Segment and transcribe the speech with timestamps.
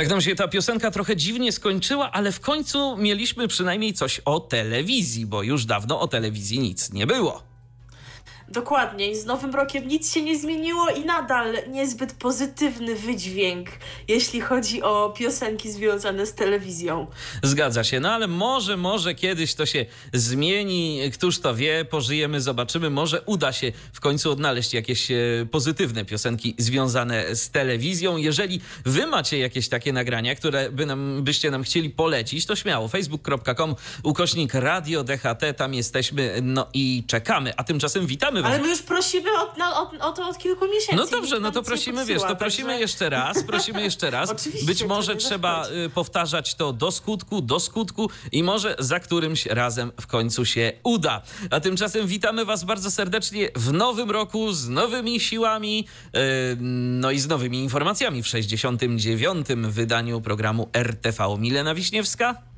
[0.00, 4.40] Tak nam się ta piosenka trochę dziwnie skończyła, ale w końcu mieliśmy przynajmniej coś o
[4.40, 7.49] telewizji, bo już dawno o telewizji nic nie było.
[8.50, 9.10] Dokładnie.
[9.10, 13.68] I z Nowym Rokiem nic się nie zmieniło i nadal niezbyt pozytywny wydźwięk,
[14.08, 17.06] jeśli chodzi o piosenki związane z telewizją.
[17.42, 21.00] Zgadza się, no ale może, może kiedyś to się zmieni.
[21.14, 22.90] Któż to wie, pożyjemy, zobaczymy.
[22.90, 25.16] Może uda się w końcu odnaleźć jakieś e,
[25.50, 28.16] pozytywne piosenki związane z telewizją.
[28.16, 32.88] Jeżeli wy macie jakieś takie nagrania, które by nam, byście nam chcieli polecić, to śmiało.
[32.88, 37.52] facebook.com ukośnik radio DHT, tam jesteśmy, no i czekamy.
[37.56, 40.96] A tymczasem witamy Ale my już prosimy o, o, o to od kilku miesięcy.
[40.96, 44.30] No dobrze, no to prosimy, wiesz, to prosimy także- jeszcze raz, prosimy jeszcze raz.
[44.40, 45.80] Oczywiście, Być może trzeba zaszkodzi.
[45.80, 50.72] y, powtarzać to do skutku, do skutku i może za którymś razem w końcu się
[50.82, 51.22] uda.
[51.50, 56.20] A tymczasem witamy Was bardzo serdecznie w nowym roku z nowymi siłami, y,
[56.90, 59.46] no i z nowymi informacjami w 69.
[59.68, 61.36] wydaniu programu RTV.
[61.38, 62.49] Milena Wiśniewska.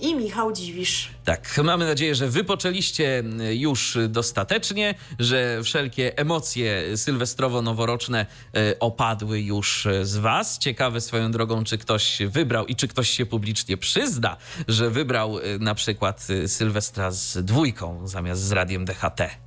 [0.00, 1.10] I Michał Dziwisz.
[1.24, 10.16] Tak, mamy nadzieję, że wypoczęliście już dostatecznie, że wszelkie emocje sylwestrowo-noworoczne e, opadły już z
[10.16, 10.58] Was.
[10.58, 14.36] Ciekawe swoją drogą, czy ktoś wybrał i czy ktoś się publicznie przyzna,
[14.68, 19.45] że wybrał e, na przykład e, Sylwestra z dwójką zamiast z radiem DHT.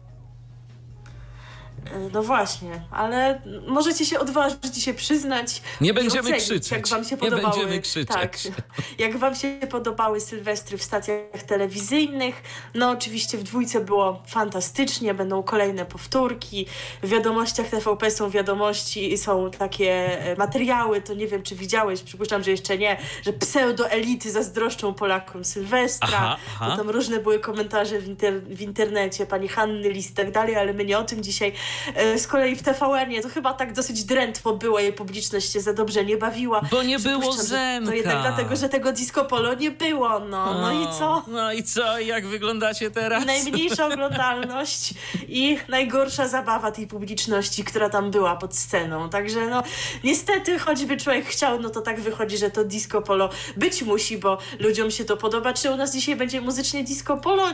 [1.85, 5.61] E, No właśnie, ale możecie się odważyć i się przyznać.
[5.81, 6.71] Nie będziemy ocenić, krzyczeć.
[6.71, 8.08] Jak wam się Nie podobały, będziemy krzyczeć.
[8.16, 8.38] Tak,
[8.99, 12.41] jak wam się podobały sylwestry w stacjach telewizyjnych.
[12.75, 16.65] No oczywiście w dwójce było fantastycznie, będą kolejne powtórki.
[17.04, 22.02] W wiadomościach TVP są wiadomości i są takie e, materiały, to nie wiem czy widziałeś,
[22.02, 26.09] przypuszczam, że jeszcze nie, że pseudoelity zazdroszczą Polakom Sylwestra.
[26.11, 26.77] Aha, aha.
[26.77, 30.73] Tam różne były komentarze w, inter, w internecie, pani Hanny List i tak dalej, ale
[30.73, 31.54] my nie o tym dzisiaj.
[31.95, 35.73] E, Z kolei w TVN-ie to chyba tak dosyć drętwo było, jej publiczność się za
[35.73, 36.62] dobrze nie bawiła.
[36.72, 37.90] Bo nie było Zemka.
[37.90, 40.62] To jednak dlatego, że tego disco polo nie było, no.
[40.62, 41.23] No i co?
[41.28, 42.00] No i co?
[42.00, 43.26] Jak wyglądacie teraz?
[43.26, 44.94] Najmniejsza oglądalność
[45.28, 49.10] i najgorsza zabawa tej publiczności, która tam była pod sceną.
[49.10, 49.64] Także no,
[50.04, 54.38] niestety, choćby człowiek chciał, no to tak wychodzi, że to disco polo być musi, bo
[54.60, 55.54] ludziom się to podoba.
[55.54, 57.48] Czy u nas dzisiaj będzie muzycznie disco polo?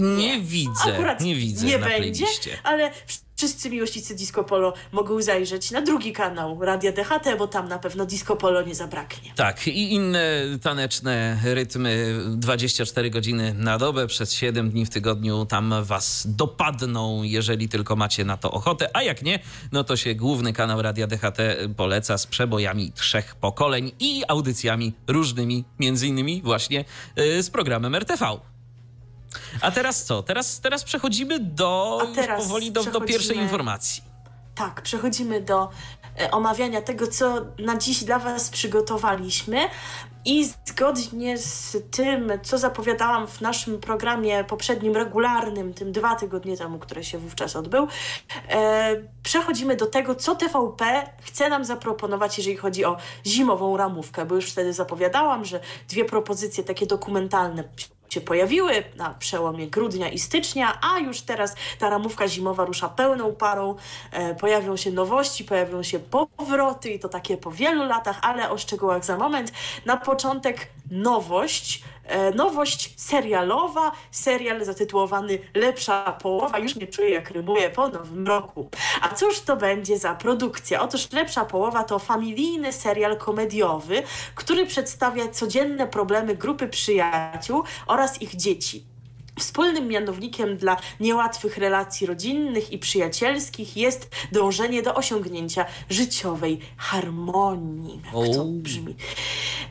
[0.00, 2.26] Nie widzę, Akurat nie widzę nie będzie,
[2.64, 2.90] ale
[3.36, 8.06] wszyscy miłośnicy disco polo mogą zajrzeć na drugi kanał Radia DHT, bo tam na pewno
[8.06, 9.32] disco polo nie zabraknie.
[9.36, 15.74] Tak, i inne taneczne rytmy 24 godziny na dobę przez 7 dni w tygodniu tam
[15.82, 19.38] was dopadną, jeżeli tylko macie na to ochotę, a jak nie,
[19.72, 21.38] no to się główny kanał Radia DHT
[21.76, 26.84] poleca z przebojami trzech pokoleń i audycjami różnymi, między innymi właśnie
[27.18, 28.53] y, z programem RTV.
[29.60, 30.22] A teraz co?
[30.22, 34.14] Teraz, teraz przechodzimy do A teraz powoli do, do pierwszej informacji.
[34.54, 35.70] Tak, przechodzimy do
[36.20, 39.68] e, omawiania tego, co na dziś dla Was przygotowaliśmy.
[40.26, 46.78] I zgodnie z tym, co zapowiadałam w naszym programie poprzednim, regularnym, tym dwa tygodnie temu,
[46.78, 47.88] który się wówczas odbył,
[48.48, 52.96] e, przechodzimy do tego, co TVP chce nam zaproponować, jeżeli chodzi o
[53.26, 57.64] zimową ramówkę, bo już wtedy zapowiadałam, że dwie propozycje takie dokumentalne
[58.14, 63.32] się pojawiły na przełomie grudnia i stycznia, a już teraz ta ramówka zimowa rusza pełną
[63.32, 63.76] parą.
[64.12, 68.58] E, pojawią się nowości, pojawią się powroty i to takie po wielu latach, ale o
[68.58, 69.52] szczegółach za moment.
[69.86, 71.82] Na początek nowość.
[72.06, 76.58] E, nowość serialowa, serial zatytułowany Lepsza połowa.
[76.58, 78.70] Już nie czuję, jak rymuję po nowym roku.
[79.02, 80.82] A cóż to będzie za produkcja?
[80.82, 84.02] Otóż Lepsza połowa to familijny serial komediowy,
[84.34, 88.93] który przedstawia codzienne problemy grupy przyjaciół oraz ich dzieci.
[89.38, 98.00] Wspólnym mianownikiem dla niełatwych relacji rodzinnych i przyjacielskich jest dążenie do osiągnięcia życiowej harmonii.
[98.14, 98.96] Jak to brzmi.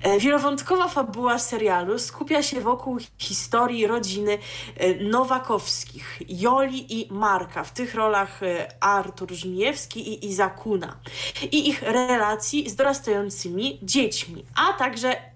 [0.02, 4.38] E, Wielowątkowa fabuła serialu skupia się wokół historii rodziny
[4.78, 7.64] e, Nowakowskich, Joli i Marka.
[7.64, 10.98] W tych rolach e, Artur Żmijewski i Izakuna.
[11.52, 15.33] I ich relacji z dorastającymi dziećmi, a także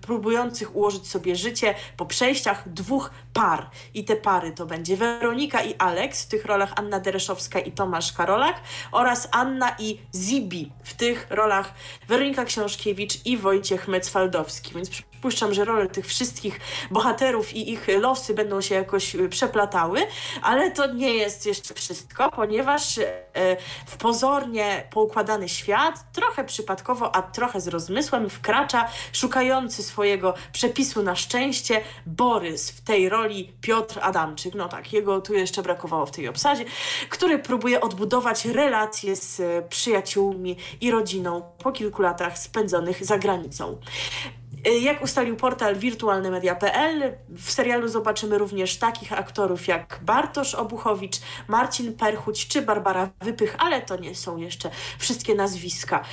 [0.00, 3.70] próbujących ułożyć sobie życie po przejściach dwóch par.
[3.94, 8.12] I te pary to będzie Weronika i Aleks, w tych rolach Anna Dereszowska i Tomasz
[8.12, 8.60] Karolak
[8.92, 11.74] oraz Anna i Zibi, w tych rolach
[12.08, 14.74] Weronika Książkiewicz i Wojciech Mecwaldowski.
[14.74, 20.00] Więc przypuszczam, że role tych wszystkich bohaterów i ich losy będą się jakoś y, przeplatały,
[20.42, 23.04] ale to nie jest jeszcze wszystko, ponieważ e,
[23.86, 31.16] w pozornie poukładany świat, trochę przypadkowo, a trochę z rozmysłem, wkracza szukający swojego przepisu na
[31.16, 34.54] szczęście Borys w tej roli Piotr Adamczyk.
[34.54, 36.64] No tak, jego tu jeszcze brakowało w tej obsadzie,
[37.08, 43.78] który próbuje odbudować relacje z e, przyjaciółmi i rodziną po kilku latach spędzonych za granicą.
[44.66, 51.16] Y, jak ustalił portal wirtualnymedia.pl, w serialu zobaczymy również takich aktorów jak Bartosz Obuchowicz,
[51.48, 56.04] Marcin Perchuć czy Barbara Wypych, ale to nie są jeszcze wszystkie nazwiska.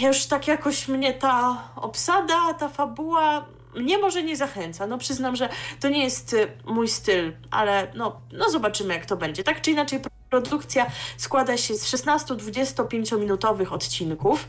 [0.00, 3.46] Już tak jakoś mnie ta obsada, ta fabuła
[3.76, 4.86] mnie może nie zachęca.
[4.86, 5.48] No przyznam, że
[5.80, 9.44] to nie jest y, mój styl, ale no, no zobaczymy jak to będzie.
[9.44, 10.00] Tak czy inaczej
[10.30, 10.86] produkcja
[11.16, 14.46] składa się z 16-25 minutowych odcinków.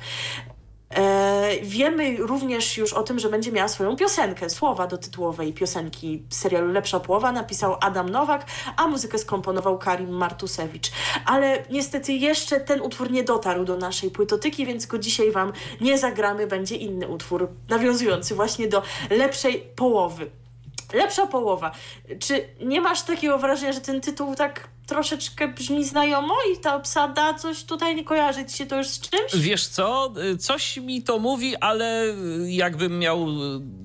[0.90, 6.24] E, wiemy również już o tym, że będzie miała swoją piosenkę, słowa do tytułowej piosenki
[6.30, 8.46] serialu Lepsza Połowa napisał Adam Nowak,
[8.78, 10.92] a muzykę skomponował Karim Martusewicz.
[11.26, 15.98] Ale niestety jeszcze ten utwór nie dotarł do naszej płytotyki, więc go dzisiaj Wam nie
[15.98, 16.48] zagramy.
[16.48, 20.45] Będzie inny utwór nawiązujący właśnie do lepszej połowy.
[20.94, 21.72] Lepsza połowa.
[22.20, 27.34] Czy nie masz takiego wrażenia, że ten tytuł tak troszeczkę brzmi znajomo i ta obsada
[27.34, 29.36] coś tutaj nie kojarzy ci się to już z czymś?
[29.36, 32.06] Wiesz co, coś mi to mówi, ale
[32.46, 33.28] jakbym miał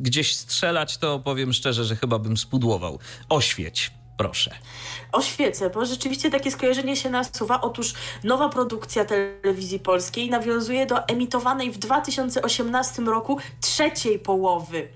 [0.00, 2.98] gdzieś strzelać, to powiem szczerze, że chyba bym spudłował.
[3.28, 3.90] Oświeć.
[4.20, 4.50] Proszę.
[5.12, 7.60] Oświecę, bo rzeczywiście takie skojarzenie się nasuwa.
[7.60, 7.94] Otóż
[8.24, 14.88] nowa produkcja telewizji polskiej nawiązuje do emitowanej w 2018 roku trzeciej połowy,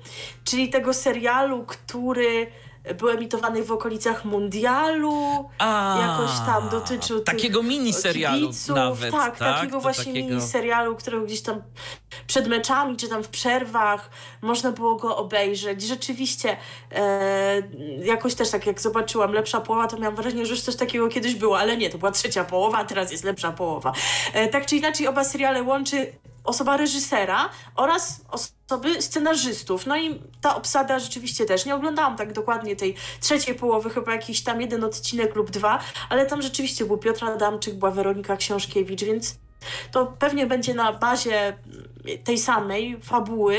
[0.45, 2.47] czyli tego serialu, który
[2.93, 9.81] był emitowany w okolicach mundialu, A, jakoś tam dotyczył takiego miniserialu nawet, tak, tak, takiego
[9.81, 10.29] właśnie takiego...
[10.29, 11.63] miniserialu, którego gdzieś tam
[12.27, 14.11] przed meczami, czy tam w przerwach
[14.43, 15.83] można było go obejrzeć.
[15.83, 16.57] Rzeczywiście
[16.93, 17.63] e,
[18.03, 21.35] jakoś też tak jak zobaczyłam lepsza połowa, to miałam wrażenie, że już coś takiego kiedyś
[21.35, 23.93] było, ale nie, to była trzecia połowa, a teraz jest lepsza połowa.
[24.33, 26.13] E, tak czy inaczej oba seriale łączy
[26.45, 29.87] osoba reżysera oraz osoby scenarzystów.
[29.87, 31.67] No i ta obsada rzeczywiście też.
[31.67, 36.27] Nie oglądałam tak dokładnie tej trzeciej połowy, chyba jakiś tam jeden odcinek lub dwa, ale
[36.27, 39.39] tam rzeczywiście był Piotr Adamczyk, była Weronika Książkiewicz, więc
[39.91, 41.57] to pewnie będzie na bazie
[42.25, 43.59] tej samej fabuły,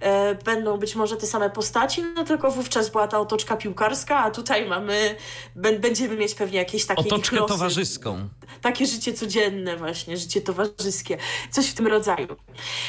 [0.00, 4.30] e, będą być może te same postaci, no tylko wówczas była ta otoczka piłkarska, a
[4.30, 5.16] tutaj mamy,
[5.56, 8.28] będziemy mieć pewnie jakieś takie Otoczkę losy, towarzyską.
[8.62, 11.18] Takie życie codzienne właśnie, życie towarzyskie,
[11.50, 12.36] coś w tym rodzaju.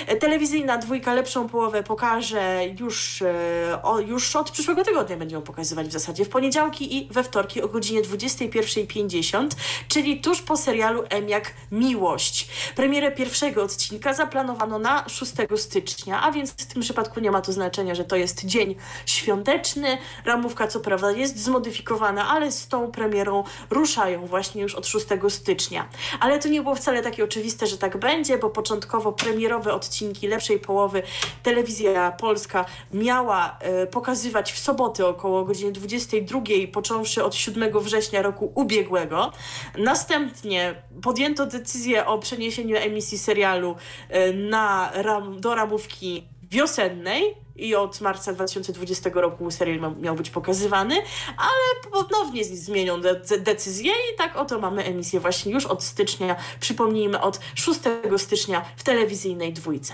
[0.08, 5.88] E, telewizyjna dwójka lepszą połowę pokaże już, e, o, już od przyszłego tygodnia będziemy pokazywać
[5.88, 9.48] w zasadzie w poniedziałki i we wtorki o godzinie 21.50,
[9.88, 12.48] czyli tuż po serialu M jak Miłość.
[12.76, 17.52] Premierę pierwszego odcinka zaplanowano na 6 stycznia, a więc w tym przypadku nie ma to
[17.52, 19.98] znaczenia, że to jest dzień świąteczny.
[20.26, 25.88] Ramówka co prawda jest zmodyfikowana, ale z tą premierą ruszają właśnie już od 6 stycznia.
[26.20, 30.60] Ale to nie było wcale takie oczywiste, że tak będzie, bo początkowo premierowe odcinki lepszej
[30.60, 31.04] połowy
[31.44, 36.42] telewizja polska miała e, pokazywać w soboty około godziny 22,
[36.74, 39.32] począwszy od 7 września roku ubiegłego.
[39.78, 43.76] Następnie podjęto decyzję o przeniesieniu emisji serialu
[44.10, 50.96] e, na ram, do ramówki wiosennej i od marca 2020 roku serial miał być pokazywany,
[51.38, 57.22] ale ponownie zmienią de decyzję i tak oto mamy emisję właśnie już od stycznia, przypomnijmy
[57.22, 57.80] od 6
[58.18, 59.94] stycznia w telewizyjnej dwójce.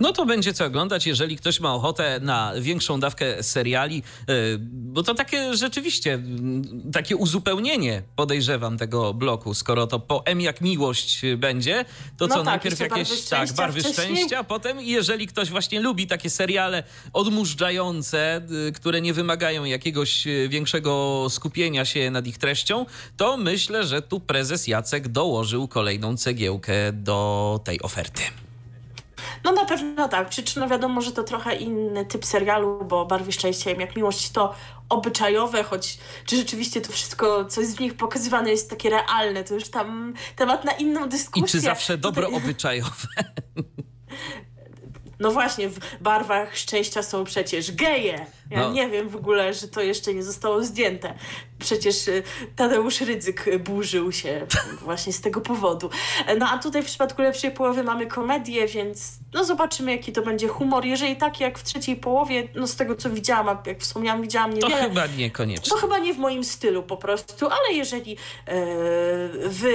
[0.00, 5.02] No to będzie co oglądać, jeżeli ktoś ma ochotę na większą dawkę seriali, e, bo
[5.02, 6.22] to takie rzeczywiście,
[6.92, 11.84] takie uzupełnienie podejrzewam tego bloku, skoro to po M jak miłość będzie,
[12.16, 14.16] to no co, tak, najpierw jakieś barwy tak, barwy wcześniej.
[14.16, 20.48] szczęścia, potem jeżeli ktoś właśnie lubi takie seriale odmurzające, y, które nie wymagają jakiegoś y,
[20.48, 26.92] większego skupienia się nad ich treścią, to myślę, że tu prezes Jacek dołożył kolejną cegiełkę
[26.92, 28.22] do tej oferty.
[29.44, 30.28] No na pewno tak.
[30.28, 34.54] Przyczyną wiadomo, że to trochę inny typ serialu, bo Barwy Szczęścia jak Miłość to
[34.88, 39.54] obyczajowe, choć czy rzeczywiście to wszystko, co jest w nich pokazywane jest takie realne, to
[39.54, 41.46] już tam temat na inną dyskusję.
[41.46, 42.42] I czy zawsze dobro Tutaj...
[42.42, 43.06] obyczajowe?
[45.20, 48.26] No właśnie, w barwach szczęścia są przecież geje.
[48.50, 48.72] Ja No.
[48.72, 51.14] nie wiem w ogóle, że to jeszcze nie zostało zdjęte.
[51.58, 52.22] Przecież y,
[52.56, 54.46] Tadeusz Rydzyk y, burzył się
[54.82, 55.90] właśnie z tego powodu.
[56.26, 60.22] E, No a tutaj w przypadku lepszej połowy mamy komedię, więc no zobaczymy jaki to
[60.22, 60.84] będzie humor.
[60.84, 64.50] Jeżeli tak jak w trzeciej połowie, no z tego co widziałam, a jak wspomniałam, widziałam
[64.56, 64.88] To niewiele.
[64.88, 65.70] chyba niekoniecznie.
[65.70, 68.54] To chyba nie w moim stylu po prostu, ale jeżeli e,
[69.48, 69.74] wy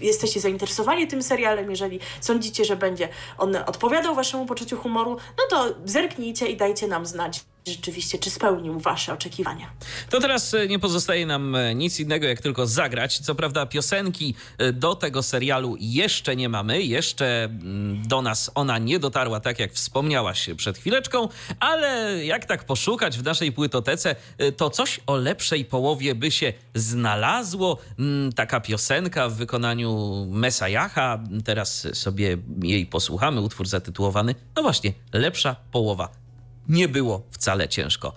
[0.00, 5.44] e, jesteście zainteresowani tym serialem, jeżeli sądzicie, że będzie on odpowiadał waszemu poczuciu humoru, no
[5.50, 9.70] to zerknijcie i dajcie nam znać rzeczywiście, czy spełnił wasze oczekiwania.
[10.10, 13.18] To teraz e, nie pozostaje nam e, nic innego, jak tylko zagrać.
[13.18, 18.78] Co prawda piosenki e, do tego serialu jeszcze nie mamy, jeszcze mm, do nas ona
[18.78, 21.28] nie dotarła, tak jak wspomniałaś przed chwileczką,
[21.60, 24.16] ale jak tak poszukać w naszej płytotece,
[24.56, 27.78] to coś o lepszej połowie by się znalazło.
[27.98, 35.56] Mm, Taka piosenka w wykonaniu Mesajacha, teraz sobie jej posłuchamy, utwór zatytułowany, no właśnie, Lepsza
[35.72, 36.23] połowa
[36.68, 38.12] nie było wcale ciężko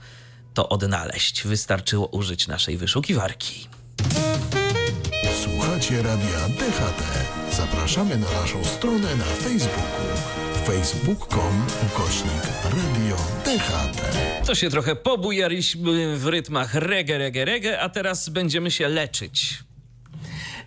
[0.58, 1.44] to odnaleźć.
[1.44, 3.68] Wystarczyło użyć naszej wyszukiwarki.
[5.44, 7.04] Słuchacie Radia DHT.
[7.52, 10.08] Zapraszamy na naszą stronę na Facebooku.
[10.66, 14.02] facebook.com ukośnik Radio DHT.
[14.46, 19.64] To się trochę pobujaliśmy w rytmach reggae, reggae, reggae, a teraz będziemy się leczyć.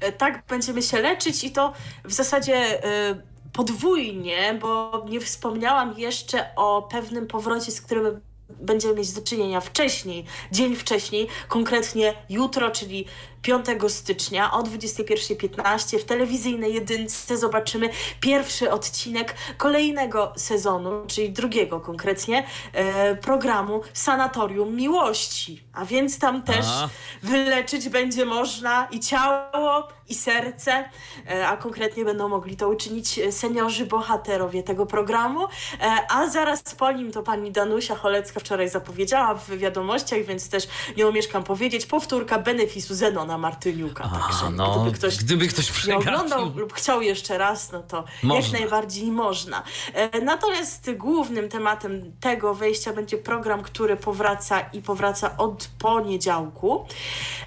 [0.01, 1.73] E, tak będziemy się leczyć i to
[2.05, 3.30] w zasadzie e,
[3.61, 10.25] podwójnie, bo nie wspomniałam jeszcze o pewnym powrocie, z którym będziemy mieć do czynienia wcześniej,
[10.53, 13.05] dzień wcześniej, konkretnie jutro, czyli
[13.43, 22.47] 5 stycznia o 21.15 w telewizyjnej jedynce zobaczymy pierwszy odcinek kolejnego sezonu, czyli drugiego konkretnie,
[22.73, 25.63] e, programu Sanatorium Miłości.
[25.73, 26.89] A więc tam też A.
[27.23, 30.85] wyleczyć będzie można i ciało, i serce,
[31.31, 35.45] e, a konkretnie będą mogli to uczynić seniorzy bohaterowie tego programu.
[35.45, 40.69] E, A zaraz po nim to pani Danusia Cholecka wczoraj zapowiedziała w wiadomościach, więc też
[40.97, 44.09] nie omieszkam powiedzieć, powtórka benefisu Zenona Martyniuka.
[44.09, 46.09] Także A, no, gdyby ktoś gdyby ktoś przegapił.
[46.09, 48.59] oglądał lub chciał jeszcze raz, no to Można.
[48.59, 49.63] jak najbardziej można.
[49.95, 56.87] E, Natomiast głównym tematem tego wejścia będzie program, który powraca i powraca od poniedziałku.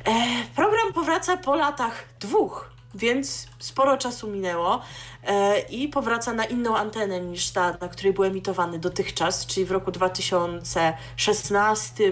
[0.06, 0.12] E,
[0.56, 4.82] Program powraca po latach dwóch, więc sporo czasu minęło
[5.24, 9.72] e, i powraca na inną antenę niż ta, na której był emitowany dotychczas, czyli w
[9.72, 12.08] roku 2016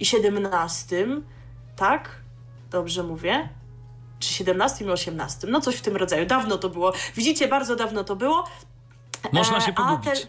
[0.00, 1.06] i 2017,
[1.76, 2.10] tak?
[2.70, 3.48] Dobrze mówię?
[4.18, 5.46] Czy 17 i 18?
[5.46, 6.26] No coś w tym rodzaju.
[6.26, 6.92] Dawno to było.
[7.14, 8.44] Widzicie, bardzo dawno to było.
[9.32, 10.26] Można się E, a pogubić.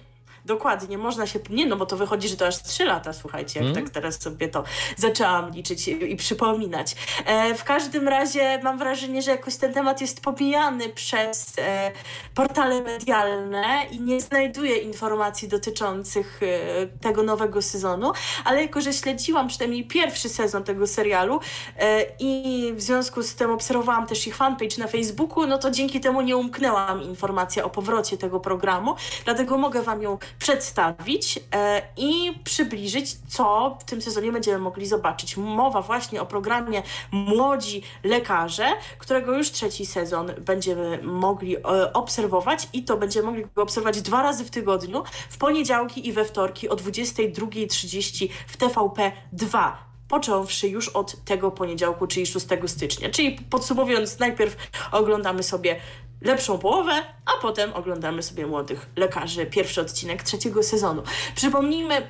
[0.48, 1.40] Dokładnie, można się.
[1.50, 3.84] Nie, no bo to wychodzi, że to aż 3 lata, słuchajcie, jak Mm.
[3.84, 4.64] tak teraz sobie to
[4.98, 6.96] zaczęłam liczyć i, i przypominać.
[7.26, 11.92] E, w każdym razie mam wrażenie, że jakoś ten temat jest pomijany przez e,
[12.36, 18.12] portale medialne i nie znajduję informacji dotyczących e, tego nowego sezonu,
[18.46, 21.40] ale jako, że śledziłam przynajmniej pierwszy sezon tego serialu
[21.80, 26.00] e, i w związku z tym obserwowałam też ich fanpage na Facebooku, no to dzięki
[26.00, 31.82] temu nie umknęła mi informacja o powrocie tego programu, dlatego mogę Wam ją przedstawić e,
[31.98, 35.38] i przybliżyć, co w tym sezonie będziemy mogli zobaczyć.
[35.38, 38.68] Mowa właśnie o programie Młodzi Lekarze,
[38.98, 44.24] którego już trzeci sezon będziemy mogli e, obserwować i to będziemy mogli go obserwować dwa
[44.24, 50.90] razy w tygodniu, w poniedziałki i we wtorki o 22.30 w TVP 2 począwszy już
[50.90, 53.10] od tego poniedziałku, czyli 6 stycznia.
[53.10, 54.56] Czyli podsumowując, najpierw
[54.92, 55.80] oglądamy sobie
[56.22, 56.94] lepszą połowę,
[57.26, 61.04] a potem oglądamy sobie młodych lekarzy, pierwszy odcinek trzeciego sezonu.
[61.36, 62.08] Przypomnijmy,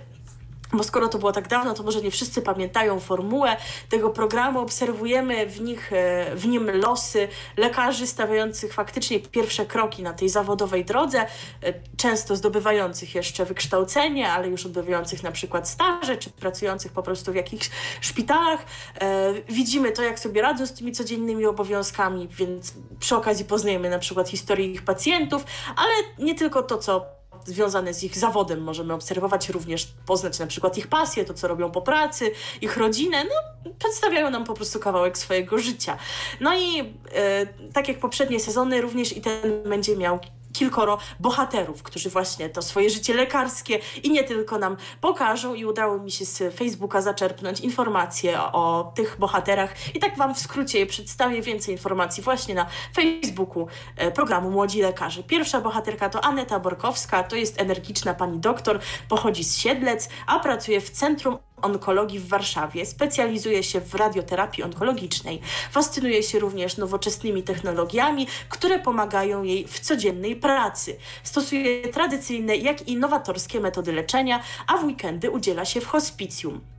[0.73, 3.57] bo skoro to było tak dawno, to może nie wszyscy pamiętają formułę
[3.89, 4.59] tego programu.
[4.59, 10.85] Obserwujemy w, nich, e, w nim losy lekarzy stawiających faktycznie pierwsze kroki na tej zawodowej
[10.85, 17.03] drodze, e, często zdobywających jeszcze wykształcenie, ale już odbywających na przykład staże, czy pracujących po
[17.03, 17.69] prostu w jakichś
[18.01, 18.65] szpitalach.
[19.01, 23.99] E, Widzimy to, jak sobie radzą z tymi codziennymi obowiązkami, więc przy okazji poznajemy na
[23.99, 25.43] przykład historię ich pacjentów,
[25.75, 27.17] ale nie tylko to, co
[27.47, 31.71] związane z ich zawodem możemy obserwować, również poznać na przykład ich pasję, to co robią
[31.71, 35.97] po pracy, ich rodzinę, no przedstawiają nam po prostu kawałek swojego życia.
[36.41, 40.19] No i e, tak jak poprzednie sezony, również i ten będzie miał
[40.57, 45.97] kilkoro bohaterów, którzy właśnie to swoje życie lekarskie i nie tylko nam pokażą i udało
[45.97, 49.95] mi się z Facebooka zaczerpnąć informacje o, tych bohaterach.
[49.95, 51.41] I tak Wam w skrócie je przedstawię.
[51.41, 55.23] Więcej informacji właśnie na Facebooku e, programu Młodzi Lekarze.
[55.23, 60.81] Pierwsza bohaterka to Aneta Borkowska, to jest energiczna pani doktor, pochodzi z Siedlec, a pracuje
[60.81, 62.85] w Centrum Onkologii w Warszawie.
[62.85, 65.41] Specjalizuje się w radioterapii onkologicznej.
[65.71, 70.97] Fascynuje się również nowoczesnymi technologiami, które pomagają jej w codziennej pracy.
[71.23, 76.76] Stosuje tradycyjne, jak i nowatorskie metody leczenia, a w weekendy udziela się w hospicjum.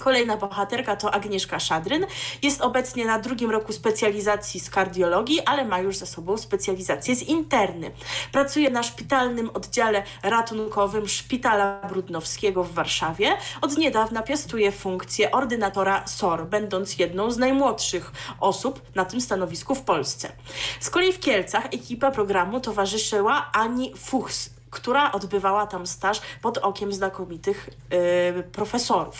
[0.00, 2.06] Kolejna bohaterka to Agnieszka Szadryn.
[2.42, 7.22] Jest obecnie na drugim roku specjalizacji z kardiologii, ale ma już za sobą specjalizację z
[7.22, 7.90] interny.
[8.32, 13.36] Pracuje na szpitalnym oddziale ratunkowym Szpitala Brudnowskiego w Warszawie.
[13.60, 19.82] Od niedawna piastuje funkcję ordynatora SOR, będąc jedną z najmłodszych osób na tym stanowisku w
[19.82, 20.32] Polsce.
[20.80, 26.92] Z kolei w Kielcach ekipa programu towarzyszyła Ani Fuchs, która odbywała tam staż pod okiem
[26.92, 27.70] znakomitych
[28.38, 29.16] y, profesorów.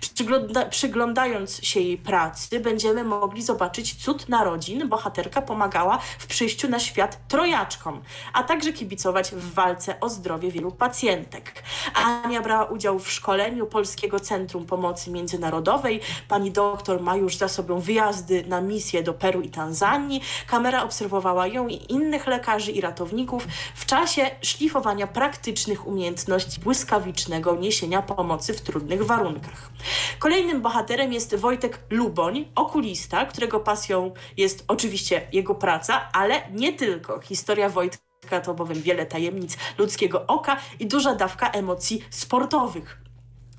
[0.00, 4.88] Przygląda, przyglądając się jej pracy, będziemy mogli zobaczyć cud narodzin.
[4.88, 10.72] Bohaterka pomagała w przyjściu na świat trojaczkom, a także kibicować w walce o zdrowie wielu
[10.72, 11.62] pacjentek.
[11.94, 16.00] Ania brała udział w szkoleniu Polskiego Centrum Pomocy Międzynarodowej.
[16.28, 20.20] Pani doktor ma już za sobą wyjazdy na misje do Peru i Tanzanii.
[20.46, 28.02] Kamera obserwowała ją i innych lekarzy i ratowników w czasie szlifowania praktycznych umiejętności błyskawicznego niesienia
[28.02, 29.70] pomocy w trudnych warunkach.
[30.18, 37.20] Kolejnym bohaterem jest Wojtek Luboń, okulista, którego pasją jest oczywiście jego praca, ale nie tylko.
[37.20, 43.05] Historia Wojtka to bowiem wiele tajemnic ludzkiego oka i duża dawka emocji sportowych.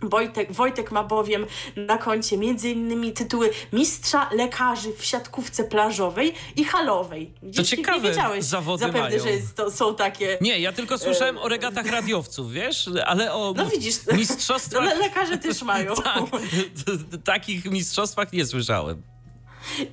[0.01, 3.13] Wojtek, Wojtek ma bowiem na koncie m.in.
[3.13, 7.33] tytuły mistrza lekarzy w siatkówce plażowej i halowej.
[7.55, 9.23] To ciekawe nie wiedziałeś zawody zapewne, mają.
[9.23, 10.37] że jest, to są takie...
[10.41, 12.89] Nie, ja tylko słyszałem o regatach radiowców, wiesz?
[13.05, 14.83] Ale o No widzisz, mistrzostwach...
[14.83, 15.95] le lekarze też mają.
[16.03, 16.23] tak,
[17.23, 19.16] takich mistrzostwach nie słyszałem.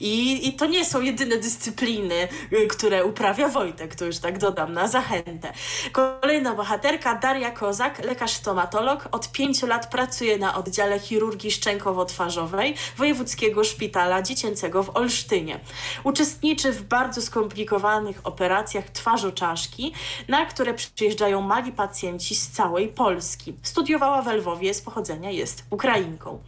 [0.01, 4.73] I, I to nie są jedyne dyscypliny, y, które uprawia Wojtek, to już tak dodam
[4.73, 5.53] na zachętę.
[5.93, 9.09] Kolejna bohaterka, Daria Kozak, lekarz stomatolog.
[9.13, 15.61] Od pięciu lat pracuje na oddziale chirurgii szczękowo-twarzowej Wojewódzkiego Szpitala Dziecięcego w Olsztynie.
[16.05, 19.93] Uczestniczy w bardzo skomplikowanych operacjach twarzoczaszki,
[20.29, 23.55] na które przyjeżdżają mali pacjenci z całej Polski.
[23.63, 26.39] Studiowała w Lwowie, z pochodzenia jest Ukrainką.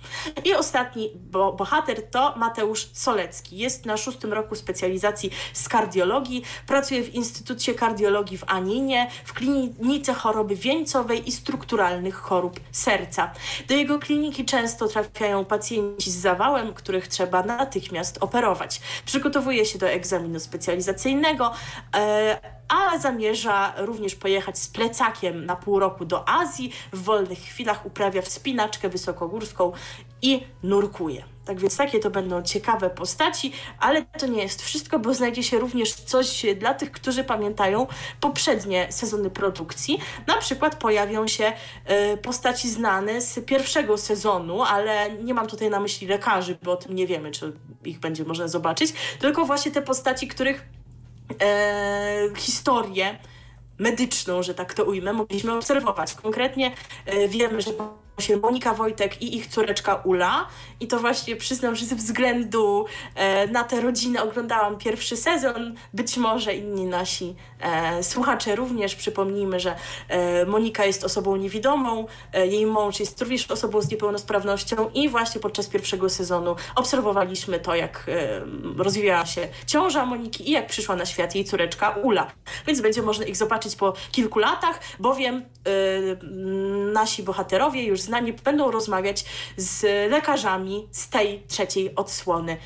[0.44, 3.58] I ostatni bo bohater to Mateusz Solecki.
[3.58, 6.42] Jest na szóstym roku specjalizacji z kardiologii.
[6.66, 13.30] Pracuje w Instytucie Kardiologii w Aninie, w klinice choroby wieńcowej i strukturalnych chorób serca.
[13.68, 18.80] Do jego kliniki często trafiają pacjenci z zawałem, których trzeba natychmiast operować.
[19.04, 21.52] Przygotowuje się do egzaminu specjalizacyjnego,
[21.96, 26.72] e, a zamierza również pojechać z plecakiem na pół roku do Azji.
[26.92, 29.72] W wolnych chwilach uprawia wspinaczkę wysokogórską
[30.22, 31.24] i nurkuje.
[31.44, 35.58] Tak więc takie to będą ciekawe postaci, ale to nie jest wszystko, bo znajdzie się
[35.58, 37.86] również coś dla tych, którzy pamiętają
[38.20, 39.98] poprzednie sezony produkcji.
[40.26, 41.52] Na przykład pojawią się
[42.14, 46.76] y, postaci znane z pierwszego sezonu, ale nie mam tutaj na myśli lekarzy, bo o
[46.76, 47.52] tym nie wiemy, czy
[47.84, 50.66] ich będzie można zobaczyć, tylko właśnie te postaci, których
[51.42, 53.18] e, historię
[53.78, 56.14] medyczną, że tak to ujmę, mogliśmy obserwować.
[56.14, 56.72] Konkretnie
[57.06, 57.70] e, wiemy, że
[58.22, 60.48] się Monika Wojtek i ich córeczka Ula.
[60.80, 65.74] I to właśnie przyznam, że ze względu e, na tę rodzinę oglądałam pierwszy sezon.
[65.94, 67.34] Być może inni nasi
[68.02, 68.94] słuchacze również.
[68.94, 69.76] Przypomnijmy, że
[70.08, 75.40] e, Monika jest osobą niewidomą, e, jej mąż jest również osobą z niepełnosprawnością i właśnie
[75.40, 81.06] podczas pierwszego sezonu obserwowaliśmy to, jak e, rozwijała się ciąża Moniki i jak przyszła na
[81.06, 82.32] świat jej córeczka Ula.
[82.66, 85.40] Więc będzie można ich zobaczyć po kilku latach, bowiem e,
[86.92, 89.24] nasi bohaterowie już znani będą rozmawiać
[89.56, 92.58] z lekarzami z tej trzeciej odsłony e,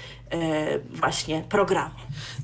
[0.90, 1.94] właśnie programu.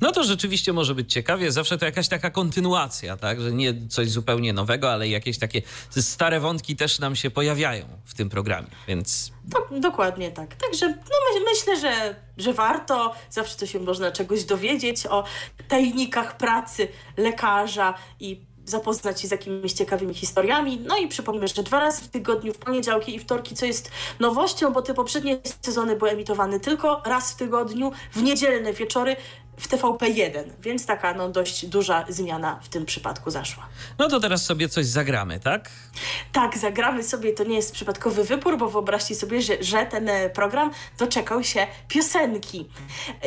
[0.01, 1.51] No to rzeczywiście może być ciekawie.
[1.51, 3.41] Zawsze to jakaś taka kontynuacja, tak?
[3.41, 8.13] Że nie coś zupełnie nowego, ale jakieś takie stare wątki też nam się pojawiają w
[8.13, 9.31] tym programie, więc...
[9.51, 10.55] To, dokładnie tak.
[10.55, 10.95] Także no,
[11.33, 13.15] my, myślę, że, że warto.
[13.29, 15.23] Zawsze to się można czegoś dowiedzieć o
[15.67, 20.79] tajnikach pracy lekarza i zapoznać się z jakimiś ciekawymi historiami.
[20.87, 24.73] No i przypomnę, że dwa razy w tygodniu, w poniedziałki i wtorki, co jest nowością,
[24.73, 29.15] bo te poprzednie sezony były emitowane tylko raz w tygodniu, w niedzielne wieczory
[29.57, 33.67] w TVP1, więc taka no, dość duża zmiana w tym przypadku zaszła.
[33.99, 35.69] No to teraz sobie coś zagramy, tak?
[36.31, 40.29] Tak, zagramy sobie, to nie jest przypadkowy wybór, bo wyobraźcie sobie, że, że ten e,
[40.29, 42.69] program doczekał się piosenki.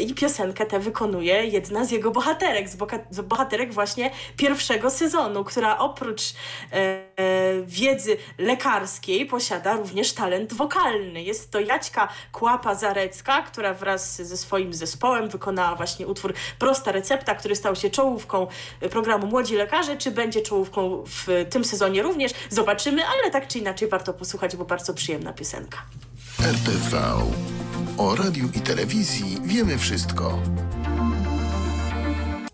[0.01, 2.69] I piosenkę tę wykonuje jedna z jego bohaterek,
[3.11, 6.23] z, bohaterek właśnie pierwszego sezonu, która oprócz
[6.73, 7.10] e, e,
[7.67, 11.23] wiedzy lekarskiej posiada również talent wokalny.
[11.23, 17.57] Jest to Jaćka Kłapa-Zarecka, która wraz ze swoim zespołem wykonała właśnie utwór Prosta Recepta, który
[17.57, 18.47] stał się czołówką
[18.91, 19.97] programu Młodzi Lekarze.
[19.97, 22.33] Czy będzie czołówką w tym sezonie również?
[22.51, 25.79] Zobaczymy, ale tak czy inaczej warto posłuchać, bo bardzo przyjemna piosenka.
[26.41, 26.99] RTV.
[27.99, 30.39] O radiu i telewizji wiemy wszystko.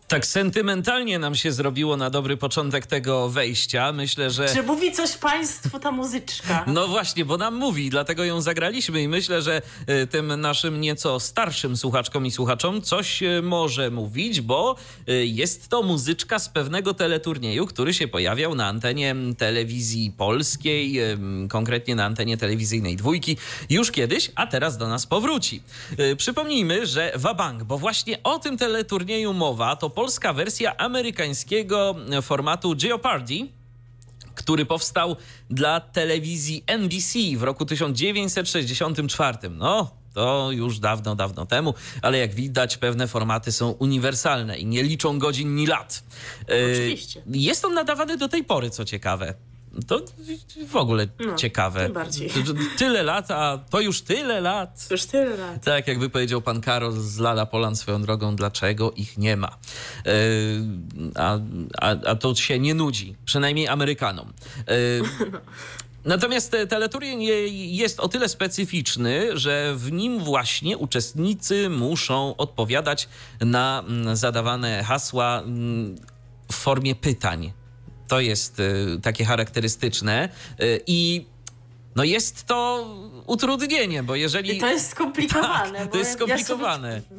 [0.08, 3.92] Tak sentymentalnie nam się zrobiło na dobry początek tego wejścia.
[3.92, 4.48] Myślę, że.
[4.48, 6.64] Czy mówi coś Państwu ta muzyczka?
[6.76, 9.62] No właśnie, bo nam mówi, dlatego ją zagraliśmy i myślę, że
[10.02, 14.76] y, tym naszym nieco starszym słuchaczkom i słuchaczom coś y, może mówić, bo
[15.08, 21.00] y, jest to muzyczka z pewnego teleturnieju, który się pojawiał na antenie telewizji polskiej,
[21.48, 23.36] konkretnie na antenie telewizyjnej dwójki
[23.70, 25.62] już kiedyś, a teraz do nas powróci.
[26.16, 33.48] Przypomnijmy, że Wabank, bo właśnie o tym teleturnieju mowa, to polska wersja amerykańskiego formatu Jeopardy,
[34.34, 35.16] który powstał
[35.50, 39.38] dla telewizji NBC w roku 1964.
[39.50, 44.82] No, to już dawno, dawno temu, ale jak widać, pewne formaty są uniwersalne i nie
[44.82, 46.04] liczą godzin ni lat.
[46.72, 47.22] Oczywiście.
[47.26, 49.34] Jest on nadawany do tej pory, co ciekawe.
[49.86, 50.00] To
[50.66, 51.90] w ogóle no, ciekawe.
[52.78, 54.88] Tyle lat, a to już tyle lat.
[54.90, 55.64] Już tyle lat.
[55.64, 59.58] Tak, jakby powiedział pan Karol z Lala Polan swoją drogą, dlaczego ich nie ma.
[60.04, 60.12] Yy,
[61.14, 61.38] a,
[61.80, 64.32] a, a to się nie nudzi, przynajmniej Amerykanom.
[64.68, 65.02] Yy,
[66.04, 73.08] Natomiast teleturniej jest o tyle specyficzny, że w nim właśnie uczestnicy muszą odpowiadać
[73.40, 75.42] na zadawane hasła
[76.52, 77.52] w formie pytań.
[78.08, 80.28] To jest y, takie charakterystyczne
[80.60, 81.26] y, i
[81.96, 82.86] no jest to
[83.26, 84.56] utrudnienie, bo jeżeli...
[84.56, 85.78] I to jest skomplikowane.
[85.78, 86.88] Tak, to jest skomplikowane.
[86.88, 87.16] Ja sobie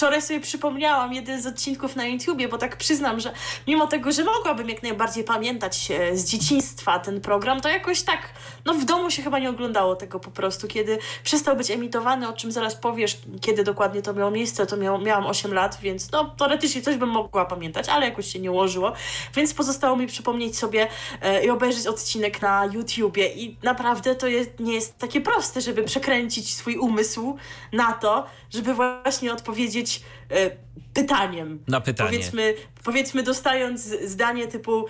[0.00, 3.32] wczoraj sobie przypomniałam jeden z odcinków na YouTubie, bo tak przyznam, że
[3.66, 8.18] mimo tego, że mogłabym jak najbardziej pamiętać z dzieciństwa ten program, to jakoś tak,
[8.64, 10.68] no w domu się chyba nie oglądało tego po prostu.
[10.68, 15.00] Kiedy przestał być emitowany, o czym zaraz powiesz, kiedy dokładnie to miało miejsce, to miał,
[15.00, 18.92] miałam 8 lat, więc no teoretycznie coś bym mogła pamiętać, ale jakoś się nie ułożyło.
[19.34, 20.88] Więc pozostało mi przypomnieć sobie
[21.22, 25.82] e, i obejrzeć odcinek na YouTubie i naprawdę to jest, nie jest takie proste, żeby
[25.82, 27.36] przekręcić swój umysł
[27.72, 30.50] na to, żeby właśnie odpowiedzieć e,
[30.94, 31.64] pytaniem.
[31.68, 32.10] Na pytanie.
[32.10, 34.88] Powiedzmy, powiedzmy dostając zdanie typu e,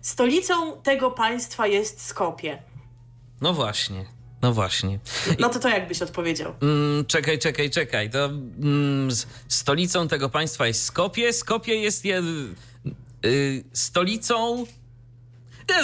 [0.00, 2.62] stolicą tego państwa jest Skopie.
[3.40, 4.04] No właśnie.
[4.42, 4.98] No właśnie.
[5.38, 6.54] No to to jakbyś odpowiedział?
[6.62, 8.10] Mm, czekaj, czekaj, czekaj.
[8.10, 9.08] To mm,
[9.48, 11.32] stolicą tego państwa jest Skopie.
[11.32, 12.22] Skopie jest je,
[13.24, 14.66] y, stolicą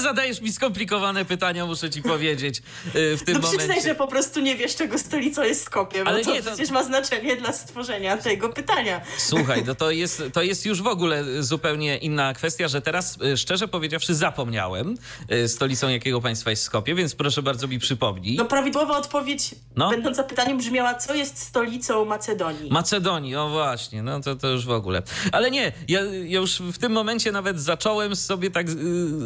[0.00, 2.62] Zadajesz mi skomplikowane pytania, muszę ci powiedzieć
[2.94, 3.58] y, w tym no, momencie.
[3.58, 6.50] przyznaj, że po prostu nie wiesz, czego stolicą jest Skopie, bo Ale to, nie, to
[6.50, 9.00] przecież ma znaczenie dla stworzenia tego pytania.
[9.18, 13.36] Słuchaj, no to jest, to jest już w ogóle zupełnie inna kwestia, że teraz y,
[13.36, 14.94] szczerze powiedziawszy zapomniałem
[15.32, 18.36] y, stolicą jakiego państwa jest Skopie, więc proszę bardzo mi przypomnij.
[18.36, 19.90] No prawidłowa odpowiedź no?
[19.90, 22.70] będąca pytaniem brzmiała, co jest stolicą Macedonii?
[22.70, 25.02] Macedonii, o właśnie, no to, to już w ogóle.
[25.32, 28.74] Ale nie, ja, ja już w tym momencie nawet zacząłem sobie tak yy,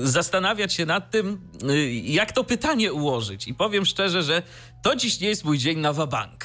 [0.06, 3.48] zastanawiać, zastanawiać się nad tym, y, jak to pytanie ułożyć.
[3.48, 4.42] I powiem szczerze, że
[4.82, 6.44] to dziś nie jest mój dzień na wabank.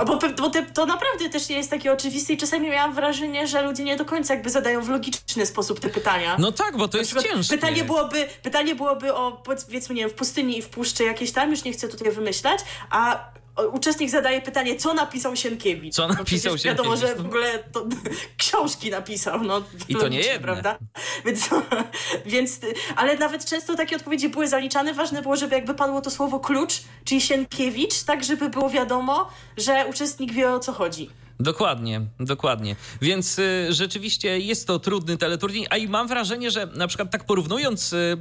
[0.00, 3.46] A bo, bo te, to naprawdę też nie jest takie oczywiste i czasami miałam wrażenie,
[3.46, 6.36] że ludzie nie do końca jakby zadają w logiczny sposób te pytania.
[6.38, 7.56] No tak, bo to jest ciężkie.
[7.56, 11.50] Pytanie byłoby, pytanie byłoby o powiedzmy, nie wiem, w pustyni i w puszczy jakieś tam,
[11.50, 12.60] już nie chcę tutaj wymyślać,
[12.90, 13.30] a
[13.72, 15.94] uczestnik zadaje pytanie, co napisał Sienkiewicz.
[15.94, 16.64] Co napisał no Sienkiewicz?
[16.64, 17.86] Wiadomo, że w ogóle to,
[18.36, 19.44] książki napisał.
[19.44, 20.40] No, I to nie jedne.
[20.40, 20.78] Prawda?
[21.24, 21.50] Więc,
[22.26, 22.60] więc,
[22.96, 24.94] ale nawet często takie odpowiedzi były zaliczane.
[24.94, 29.86] Ważne było, żeby jakby padło to słowo klucz, czyli Sienkiewicz, tak żeby było wiadomo, że
[29.86, 31.10] uczestnik wie o co chodzi.
[31.40, 32.76] Dokładnie, dokładnie.
[33.02, 37.24] Więc y, rzeczywiście jest to trudny teleturniej, a i mam wrażenie, że na przykład tak
[37.24, 38.16] porównując y,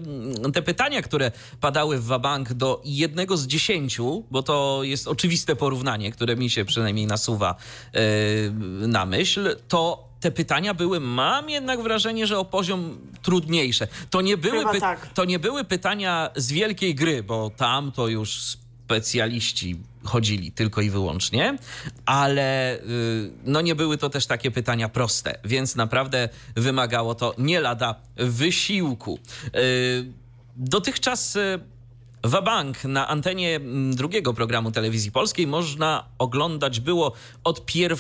[0.54, 6.12] te pytania, które padały w Wabank do jednego z dziesięciu, bo to jest oczywiste porównanie,
[6.12, 7.56] które mi się przynajmniej nasuwa
[7.96, 8.52] y,
[8.88, 13.88] na myśl, to te pytania były, mam jednak wrażenie, że o poziom trudniejsze.
[14.10, 15.14] To nie były, tak.
[15.14, 18.58] to nie były pytania z wielkiej gry, bo tam to już
[18.90, 21.58] specjaliści chodzili tylko i wyłącznie,
[22.06, 27.60] ale y, no nie były to też takie pytania proste, więc naprawdę wymagało to nie
[27.60, 29.20] lada wysiłku.
[29.56, 30.14] Y,
[30.56, 31.60] dotychczas y,
[32.24, 38.00] Wabank na antenie mm, drugiego programu telewizji polskiej można oglądać było od 1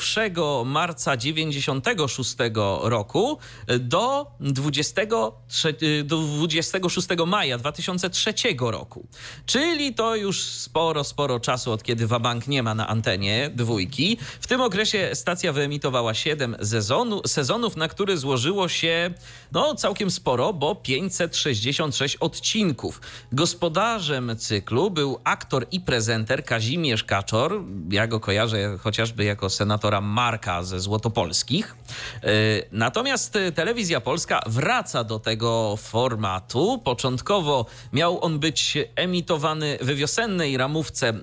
[0.65, 2.35] marca 96
[2.81, 3.37] roku
[3.79, 9.07] do, 23, do 26 maja 2003 roku.
[9.45, 14.17] Czyli to już sporo, sporo czasu od kiedy Wabank nie ma na antenie dwójki.
[14.41, 19.13] W tym okresie stacja wyemitowała 7 sezonu, sezonów, na które złożyło się
[19.51, 23.01] no całkiem sporo, bo 566 odcinków.
[23.31, 27.63] Gospodarze gospodarzem cyklu był aktor i prezenter Kazimierz Kaczor.
[27.91, 31.75] Ja go kojarzę chociażby jako senatora Marka ze Złotopolskich.
[32.23, 32.29] E,
[32.71, 36.81] natomiast telewizja polska wraca do tego formatu.
[36.83, 41.13] Początkowo miał on być emitowany we wiosennej ramówce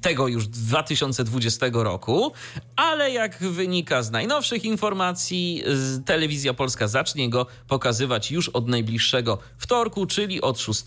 [0.00, 2.32] tego już 2020 roku,
[2.76, 5.62] ale jak wynika z najnowszych informacji,
[6.06, 10.82] telewizja polska zacznie go pokazywać już od najbliższego wtorku, czyli od 6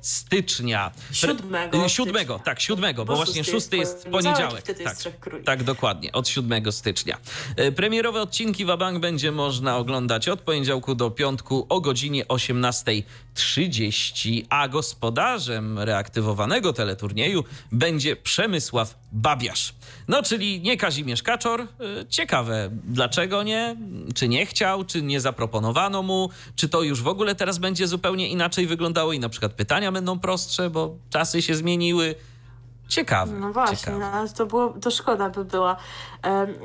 [0.00, 0.39] stycznia.
[1.12, 1.38] 7.
[1.88, 4.62] 7, tak, 7, bo, bo właśnie 6 jest, jest poniedziałek.
[4.62, 5.08] Tak, jest
[5.44, 7.18] tak, dokładnie, od 7 stycznia.
[7.56, 14.68] E, premierowe odcinki Wabank będzie można oglądać od poniedziałku do piątku o godzinie 18.30, a
[14.68, 19.74] gospodarzem reaktywowanego teleturnieju będzie Przemysław Babiarz.
[20.08, 21.60] No, czyli nie Kazimierz Kaczor.
[21.60, 21.66] Y,
[22.08, 23.76] ciekawe, dlaczego nie?
[24.14, 26.30] Czy nie chciał, czy nie zaproponowano mu?
[26.56, 30.18] Czy to już w ogóle teraz będzie zupełnie inaczej wyglądało i na przykład pytania będą
[30.30, 32.14] prostsze, bo czasy się zmieniły?
[32.88, 33.32] Ciekawe.
[33.32, 33.98] No właśnie, ciekawe.
[33.98, 35.76] No, to, było, to szkoda by była.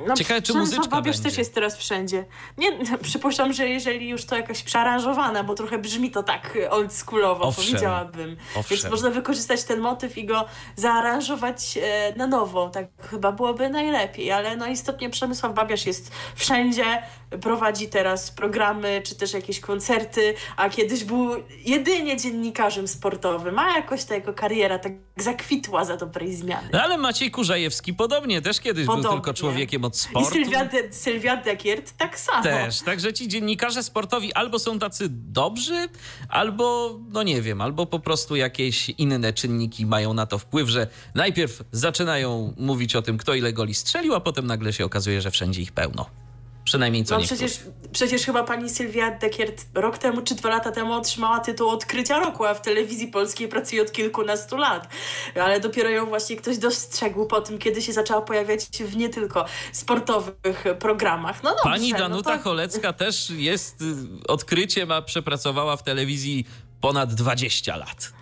[0.07, 1.29] No, ciekawe, czy muzyczka Babiarz będzie.
[1.29, 2.25] też jest teraz wszędzie.
[2.57, 2.67] Nie,
[3.03, 7.65] przypuszczam, że jeżeli już to jakaś przearanżowana, bo trochę brzmi to tak oldschoolowo, Owszem.
[7.65, 8.37] powiedziałabym.
[8.55, 8.77] Owszem.
[8.77, 12.69] Więc można wykorzystać ten motyw i go zaaranżować e, na nowo.
[12.69, 17.03] Tak chyba byłoby najlepiej, ale no istotnie Przemysław Babiarz jest wszędzie,
[17.41, 21.29] prowadzi teraz programy, czy też jakieś koncerty, a kiedyś był
[21.65, 26.69] jedynie dziennikarzem sportowym, a jakoś ta jego kariera tak zakwitła za dobrej zmiany.
[26.73, 29.03] No ale Maciej Kurzajewski podobnie, też kiedyś podobnie.
[29.03, 30.29] był tylko człowiekiem od sportu.
[30.29, 32.43] I Sylwia, de, Sylwia Dekiert tak samo.
[32.43, 35.87] Też, także ci dziennikarze sportowi albo są tacy dobrzy,
[36.29, 40.87] albo, no nie wiem, albo po prostu jakieś inne czynniki mają na to wpływ, że
[41.15, 45.31] najpierw zaczynają mówić o tym, kto ile goli strzelił, a potem nagle się okazuje, że
[45.31, 46.24] wszędzie ich pełno.
[46.65, 47.59] Przynajmniej co no przecież,
[47.91, 52.45] przecież chyba pani Sylwia Dekiert rok temu czy dwa lata temu otrzymała tytuł odkrycia roku,
[52.45, 54.87] a w telewizji polskiej pracuje od kilkunastu lat.
[55.43, 59.45] Ale dopiero ją właśnie ktoś dostrzegł po tym, kiedy się zaczęła pojawiać w nie tylko
[59.71, 61.43] sportowych programach.
[61.43, 62.43] No dobrze, Pani Danuta no to...
[62.43, 63.85] Cholecka też jest y,
[64.27, 66.45] odkryciem, a przepracowała w telewizji
[66.81, 68.13] ponad 20 lat.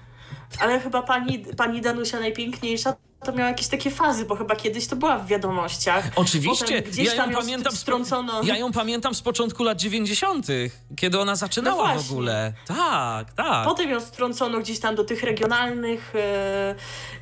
[0.59, 4.95] Ale chyba pani, pani Danusia najpiękniejsza to miała jakieś takie fazy, bo chyba kiedyś to
[4.95, 6.05] była w wiadomościach.
[6.15, 8.43] Oczywiście, gdzieś ja ją, tam pamiętam strącono.
[8.43, 10.47] ja ją pamiętam z początku lat 90.,
[10.95, 12.53] kiedy ona zaczynała no w ogóle.
[12.67, 13.65] Tak, tak.
[13.65, 16.75] Potem ją strącono gdzieś tam do tych regionalnych e,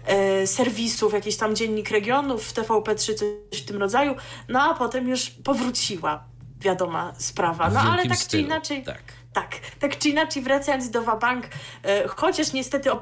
[0.05, 4.15] e, serwisów, jakiś tam dziennik regionów w TVP3, coś w tym rodzaju,
[4.49, 6.23] no a potem już powróciła,
[6.59, 7.69] wiadoma sprawa.
[7.69, 8.43] No ale tak stylu.
[8.43, 8.83] czy inaczej.
[8.83, 9.20] Tak.
[9.33, 11.45] Tak, tak czy inaczej wracając do Wabank,
[11.83, 12.95] e, chociaż niestety e,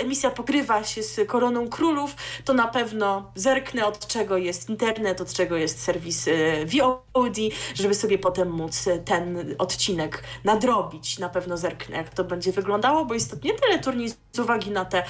[0.00, 5.32] emisja pokrywa się z Koroną Królów, to na pewno zerknę od czego jest internet, od
[5.32, 6.32] czego jest serwis e,
[6.66, 7.36] VOD,
[7.74, 11.18] żeby sobie potem móc ten odcinek nadrobić.
[11.18, 15.02] Na pewno zerknę jak to będzie wyglądało, bo istotnie teleturniej z uwagi na tę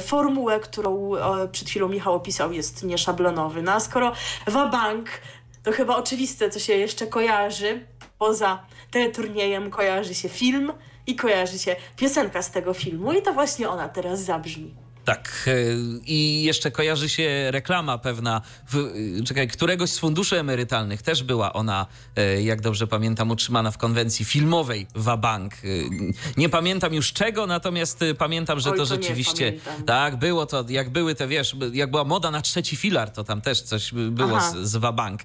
[0.00, 1.10] formułę, którą
[1.52, 3.62] przed chwilą Michał opisał jest nieszablonowy.
[3.62, 4.12] No a skoro
[4.46, 5.08] Wabank
[5.62, 7.86] to chyba oczywiste, co się jeszcze kojarzy,
[8.18, 10.72] poza teleturniejem kojarzy się film
[11.06, 14.74] i kojarzy się piosenka z tego filmu i to właśnie ona teraz zabrzmi.
[15.14, 15.50] Tak.
[16.06, 18.42] I jeszcze kojarzy się reklama pewna,
[18.72, 18.92] w,
[19.24, 21.02] czekaj, któregoś z funduszy emerytalnych.
[21.02, 21.86] Też była ona,
[22.42, 25.54] jak dobrze pamiętam, utrzymana w konwencji filmowej Wabank.
[26.36, 29.52] Nie pamiętam już czego, natomiast pamiętam, że Oj, to, to rzeczywiście
[29.86, 33.40] tak było to, jak były te, wiesz, jak była moda na trzeci filar, to tam
[33.40, 35.20] też coś było z, z Wabank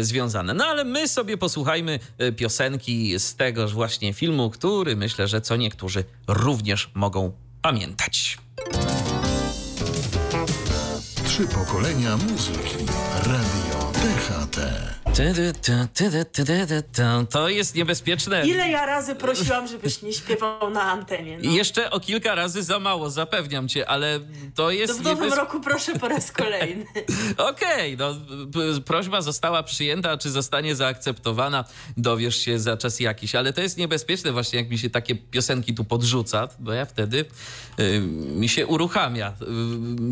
[0.00, 0.54] związane.
[0.54, 1.98] No ale my sobie posłuchajmy
[2.36, 8.38] piosenki z tegoż właśnie filmu, który myślę, że co niektórzy również mogą pamiętać.
[11.40, 12.86] Trzy pokolenia muzyki.
[13.24, 14.99] Radio DHT.
[17.30, 18.46] To jest niebezpieczne.
[18.46, 21.38] Ile ja razy prosiłam, żebyś nie śpiewał na antenie.
[21.42, 21.50] No.
[21.50, 24.20] Jeszcze o kilka razy za mało, zapewniam cię, ale
[24.54, 24.92] to jest.
[24.92, 25.38] To w nowym niebez...
[25.38, 26.84] roku proszę po raz kolejny.
[27.52, 31.64] Okej, okay, no prośba została przyjęta, czy zostanie zaakceptowana,
[31.96, 35.74] dowiesz się za czas jakiś, ale to jest niebezpieczne właśnie, jak mi się takie piosenki
[35.74, 37.24] tu podrzuca, bo ja wtedy
[37.80, 38.00] y,
[38.36, 39.32] mi się uruchamia,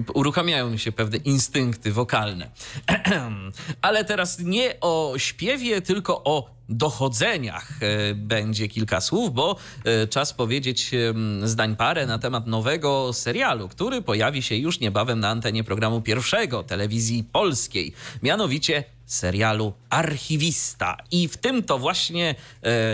[0.09, 2.51] y, uruchamiają mi się pewne instynkty wokalne.
[3.83, 7.73] ale teraz nie o śpiewie, tylko o dochodzeniach
[8.15, 9.57] będzie kilka słów, bo
[10.11, 10.91] czas powiedzieć
[11.43, 16.63] zdań parę na temat nowego serialu, który pojawi się już niebawem na antenie programu pierwszego
[16.63, 20.97] telewizji polskiej, mianowicie serialu Archiwista.
[21.11, 22.35] I w tym to właśnie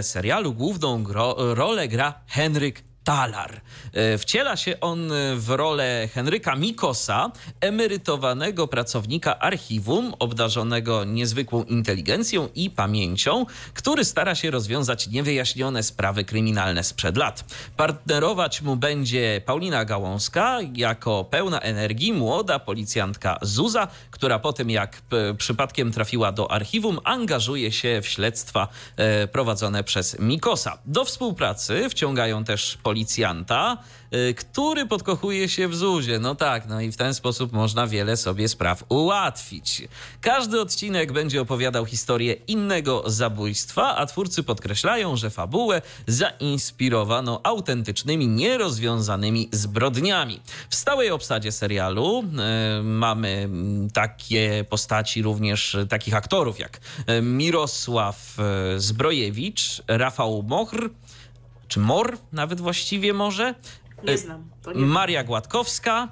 [0.02, 1.04] serialu główną
[1.37, 3.61] rolę gra Henryk Talar.
[3.93, 12.71] E, wciela się on w rolę Henryka Mikosa, emerytowanego pracownika archiwum, obdarzonego niezwykłą inteligencją i
[12.71, 17.45] pamięcią, który stara się rozwiązać niewyjaśnione sprawy kryminalne sprzed lat.
[17.77, 25.03] Partnerować mu będzie Paulina Gałązka, jako pełna energii młoda policjantka Zuza, która po tym jak
[25.38, 30.79] przypadkiem trafiła do archiwum, angażuje się w śledztwa e, prowadzone przez Mikosa.
[30.87, 33.78] Do współpracy wciągają też policjanta,
[34.14, 36.18] y, który podkochuje się w Zuzie.
[36.18, 39.88] No tak, no i w ten sposób można wiele sobie spraw ułatwić.
[40.20, 49.48] Każdy odcinek będzie opowiadał historię innego zabójstwa, a twórcy podkreślają, że fabułę zainspirowano autentycznymi, nierozwiązanymi
[49.52, 50.40] zbrodniami.
[50.70, 52.24] W stałej obsadzie serialu
[52.80, 56.80] y, mamy mm, takie postaci również, takich aktorów jak
[57.11, 58.37] y, Mirosław
[58.76, 60.90] Zbrojewicz, Rafał Mochr,
[61.68, 63.55] czy Mor nawet właściwie może.
[64.05, 64.50] Nie e, znam.
[64.74, 66.09] Nie Maria Gładkowska,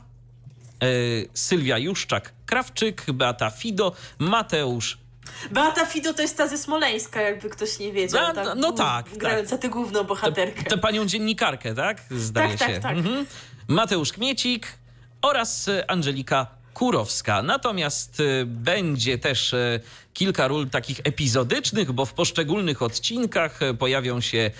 [0.82, 0.86] e,
[1.34, 5.02] Sylwia Juszczak-Krawczyk, Beata Fido, Mateusz
[5.50, 8.22] Beata Fido to jest ta ze Smoleńska, jakby ktoś nie wiedział.
[8.22, 9.18] No, tak, no tak.
[9.18, 9.60] Grająca tak.
[9.60, 10.62] tę główną bohaterkę.
[10.62, 12.00] Tę panią dziennikarkę, tak?
[12.10, 12.74] Zdaje tak, się.
[12.74, 13.26] Tak, tak, mhm.
[13.68, 14.66] Mateusz Kmiecik
[15.22, 17.42] oraz Angelika Kurowska.
[17.42, 19.80] Natomiast y, będzie też y,
[20.12, 24.50] kilka ról takich epizodycznych, bo w poszczególnych odcinkach y, pojawią się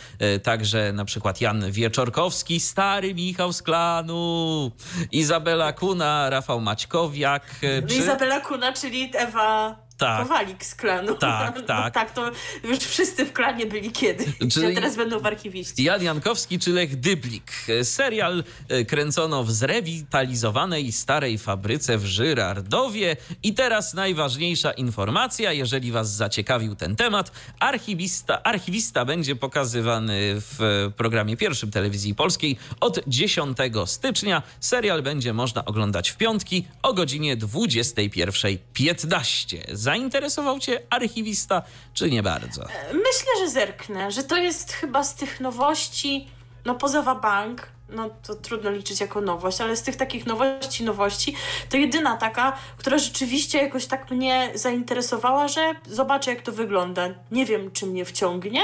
[0.42, 4.70] także na przykład Jan Wieczorkowski, stary Michał z klanu,
[5.12, 7.46] Izabela Kuna, Rafał Maćkowiak.
[7.88, 7.96] Czy...
[7.96, 10.22] Izabela Kuna, czyli Ewa tak.
[10.22, 11.14] Kowalik z klanu.
[11.14, 11.94] Tak, tak.
[11.94, 12.31] tak, to
[12.64, 15.85] już wszyscy w klanie byli kiedyś, czyli a teraz będą w archiwiści.
[15.85, 17.52] Jan Jankowski czy Lech Dyblik.
[17.83, 23.16] Serial e, kręcono w zrewitalizowanej starej fabryce w Żyrardowie.
[23.42, 27.33] I teraz najważniejsza informacja, jeżeli was zaciekawił ten temat.
[27.61, 34.42] Archiwista, archiwista będzie pokazywany w programie pierwszym telewizji polskiej od 10 stycznia.
[34.61, 39.59] Serial będzie można oglądać w piątki o godzinie 21.15
[39.92, 41.62] Zainteresował cię archiwista,
[41.94, 42.62] czy nie bardzo?
[42.87, 46.28] Myślę, że zerknę, że to jest chyba z tych nowości,
[46.64, 51.37] no poza bank, no to trudno liczyć jako nowość, ale z tych takich nowości, nowości,
[51.68, 57.09] to jedyna taka, która rzeczywiście jakoś tak mnie zainteresowała, że zobaczę jak to wygląda.
[57.31, 58.61] Nie wiem, czy mnie wciągnie,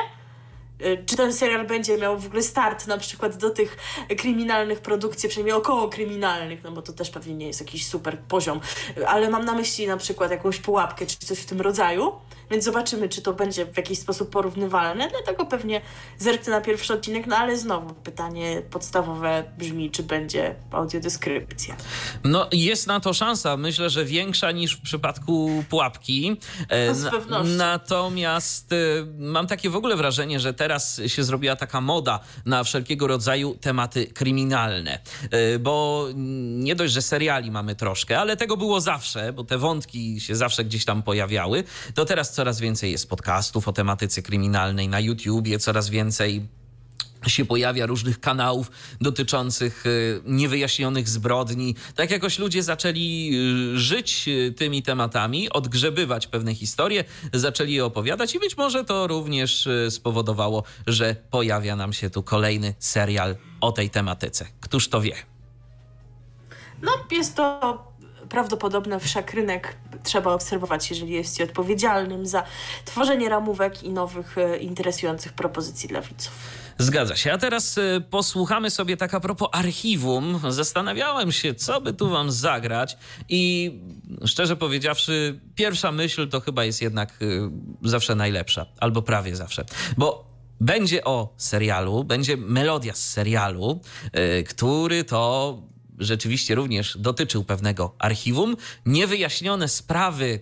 [1.07, 3.77] czy ten serial będzie miał w ogóle start na przykład do tych
[4.19, 8.61] kryminalnych produkcji, przynajmniej około kryminalnych, no bo to też pewnie nie jest jakiś super poziom,
[9.07, 12.13] ale mam na myśli na przykład jakąś pułapkę czy coś w tym rodzaju.
[12.51, 15.09] Więc zobaczymy, czy to będzie w jakiś sposób porównywalne.
[15.11, 15.81] Dlatego pewnie
[16.19, 21.77] zerknę na pierwszy odcinek, no ale znowu pytanie podstawowe brzmi, czy będzie audiodeskrypcja.
[22.25, 23.57] No jest na to szansa.
[23.57, 26.37] Myślę, że większa niż w przypadku pułapki.
[26.89, 27.55] No, z pewnością.
[27.55, 33.07] Natomiast y, mam takie w ogóle wrażenie, że teraz się zrobiła taka moda na wszelkiego
[33.07, 34.99] rodzaju tematy kryminalne.
[35.55, 40.21] Y, bo nie dość, że seriali mamy troszkę, ale tego było zawsze, bo te wątki
[40.21, 41.65] się zawsze gdzieś tam pojawiały.
[41.95, 46.49] To teraz coraz więcej jest podcastów o tematyce kryminalnej na YouTubie, coraz więcej
[47.27, 48.71] się pojawia różnych kanałów
[49.01, 51.75] dotyczących y, niewyjaśnionych zbrodni.
[51.95, 53.31] Tak jakoś ludzie zaczęli
[53.75, 59.07] y, żyć y, tymi tematami, odgrzebywać pewne historie, zaczęli je opowiadać i być może to
[59.07, 64.47] również spowodowało, że pojawia nam się tu kolejny serial o tej tematyce.
[64.61, 65.15] Któż to wie?
[66.83, 67.89] No, jest to
[68.29, 72.43] prawdopodobne, wszak rynek trzeba obserwować, jeżeli jest odpowiedzialnym za
[72.85, 76.33] tworzenie ramówek i nowych, e, interesujących propozycji dla widzów.
[76.79, 77.33] Zgadza się.
[77.33, 80.41] A teraz e, posłuchamy sobie tak a propos archiwum.
[80.49, 82.97] Zastanawiałem się, co by tu wam zagrać
[83.29, 83.73] i
[84.25, 87.25] szczerze powiedziawszy, pierwsza myśl to chyba jest jednak e,
[87.89, 89.65] zawsze najlepsza, albo prawie zawsze.
[89.97, 90.29] Bo
[90.61, 93.81] będzie o serialu, będzie melodia z serialu,
[94.49, 95.63] który to
[95.99, 98.57] rzeczywiście również dotyczył pewnego archiwum.
[98.87, 100.41] Niewyjaśnione sprawy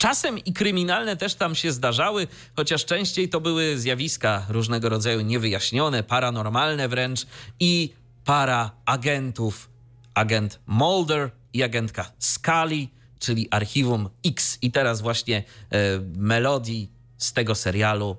[0.00, 2.26] Czasem i kryminalne też tam się zdarzały,
[2.56, 7.26] chociaż częściej to były zjawiska różnego rodzaju niewyjaśnione, paranormalne wręcz
[7.60, 7.92] i
[8.24, 9.70] para agentów.
[10.14, 14.58] Agent Mulder i agentka Scully, czyli Archiwum X.
[14.62, 15.44] I teraz właśnie e,
[16.16, 18.16] melodii z tego serialu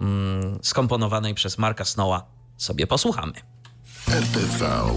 [0.00, 3.32] mm, skomponowanej przez Marka Snowa sobie posłuchamy.
[4.08, 4.90] RTV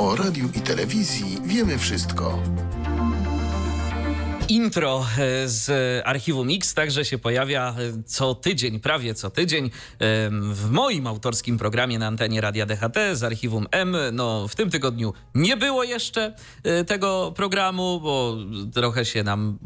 [0.00, 2.42] o radiu i telewizji wiemy wszystko.
[4.48, 5.70] Intro e, z
[6.06, 9.70] Archiwum Mix także się pojawia e, co tydzień, prawie co tydzień
[10.52, 13.96] w moim autorskim programie na antenie Radia DHT z Archiwum M.
[14.12, 18.36] No, w tym tygodniu nie było jeszcze e, tego programu, bo
[18.74, 19.58] trochę się nam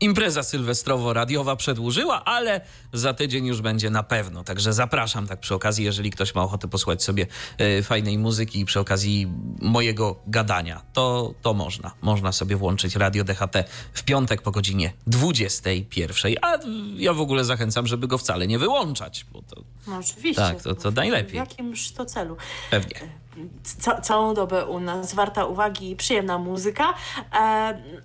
[0.00, 2.60] impreza sylwestrowo-radiowa przedłużyła, ale
[2.92, 4.44] za tydzień już będzie na pewno.
[4.44, 7.26] Także zapraszam tak przy okazji, jeżeli ktoś ma ochotę posłuchać sobie
[7.60, 11.92] y, fajnej muzyki przy okazji mojego gadania, to, to można.
[12.02, 16.34] Można sobie włączyć Radio DHT w piątek po godzinie 21.
[16.42, 16.58] A
[16.96, 19.26] ja w ogóle zachęcam, żeby go wcale nie wyłączać.
[19.32, 20.42] Bo to, no oczywiście.
[20.42, 21.32] Tak, to, to najlepiej.
[21.32, 22.36] W jakimś to celu?
[22.70, 23.19] Pewnie.
[23.80, 26.94] Ca całą dobę u nas warta uwagi i przyjemna muzyka.
[27.32, 27.36] E,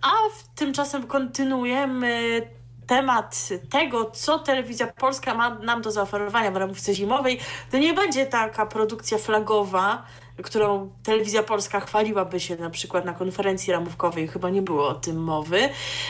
[0.02, 0.12] a
[0.56, 2.42] tymczasem kontynuujemy
[2.88, 7.40] temat tego, co telewizja polska ma nam do zaoferowania w ramówce zimowej.
[7.72, 10.04] To nie będzie taka produkcja flagowa,
[10.44, 15.24] którą telewizja polska chwaliłaby się na przykład na konferencji ramówkowej, chyba nie było o tym
[15.24, 15.60] mowy,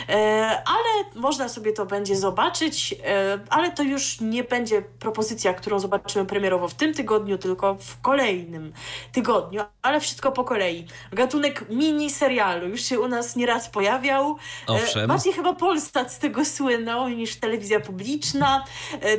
[0.09, 0.13] e,
[0.65, 6.25] ale można sobie to będzie zobaczyć, e, ale to już nie będzie propozycja, którą zobaczymy
[6.25, 8.73] premierowo w tym tygodniu, tylko w kolejnym
[9.11, 10.87] tygodniu, ale wszystko po kolei.
[11.11, 14.37] Gatunek mini serialu już się u nas nieraz pojawiał.
[14.69, 15.07] E, Owszem.
[15.07, 18.65] Bardziej chyba Polsat z tego słynął niż telewizja publiczna.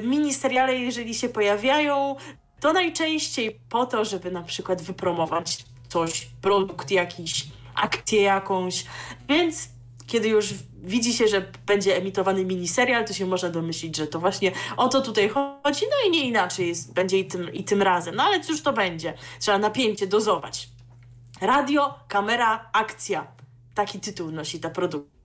[0.03, 2.17] Mini seriale, jeżeli się pojawiają,
[2.61, 8.85] to najczęściej po to, żeby na przykład wypromować coś, produkt jakiś, akcję jakąś,
[9.29, 9.69] więc
[10.07, 14.53] kiedy już widzi się, że będzie emitowany miniserial, to się można domyślić, że to właśnie
[14.77, 18.15] o to tutaj chodzi, no i nie inaczej jest, będzie i tym, i tym razem.
[18.15, 19.15] No ale cóż to będzie?
[19.41, 20.69] Trzeba napięcie dozować.
[21.41, 23.27] Radio, kamera, akcja.
[23.75, 25.16] Taki tytuł nosi ta produkcja.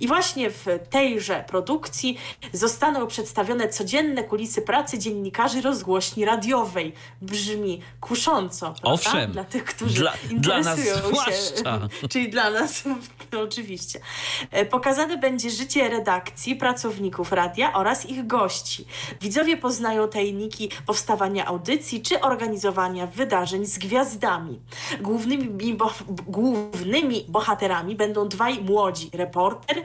[0.00, 2.18] I właśnie w tejże produkcji
[2.52, 6.92] zostaną przedstawione codzienne kulisy pracy dziennikarzy rozgłośni radiowej.
[7.22, 8.90] Brzmi kusząco, prawda?
[8.90, 9.32] Owszem.
[9.32, 12.08] Dla tych, którzy dla, interesują dla nas się.
[12.10, 12.84] Czyli dla nas,
[13.32, 14.00] no, oczywiście.
[14.50, 18.84] E, pokazane będzie życie redakcji, pracowników radia oraz ich gości.
[19.20, 24.60] Widzowie poznają tajniki powstawania audycji czy organizowania wydarzeń z gwiazdami.
[25.00, 29.76] Głównymi, bo, głównymi bohaterami będą dwaj młodzi reporter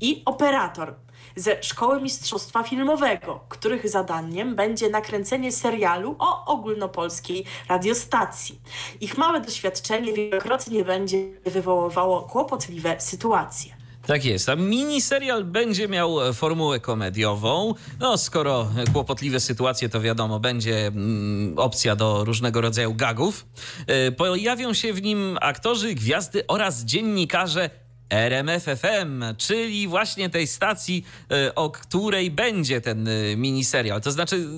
[0.00, 0.94] i operator
[1.36, 8.60] ze Szkoły Mistrzostwa Filmowego, których zadaniem będzie nakręcenie serialu o ogólnopolskiej radiostacji.
[9.00, 13.82] Ich małe doświadczenie wielokrotnie będzie wywoływało kłopotliwe sytuacje.
[14.06, 17.74] Tak jest, a miniserial będzie miał formułę komediową.
[18.00, 23.46] No, skoro kłopotliwe sytuacje, to wiadomo, będzie mm, opcja do różnego rodzaju gagów.
[23.86, 27.70] E, pojawią się w nim aktorzy, gwiazdy oraz dziennikarze
[28.12, 34.00] RMFFM, czyli właśnie tej stacji, e, o której będzie ten e, miniserial.
[34.00, 34.48] To znaczy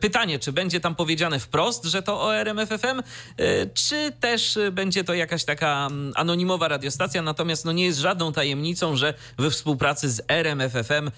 [0.00, 3.00] pytanie, czy będzie tam powiedziane wprost, że to o RMFFM,
[3.36, 8.96] e, czy też będzie to jakaś taka anonimowa radiostacja, natomiast no nie jest żadną tajemnicą,
[8.96, 11.10] że we współpracy z RMFFM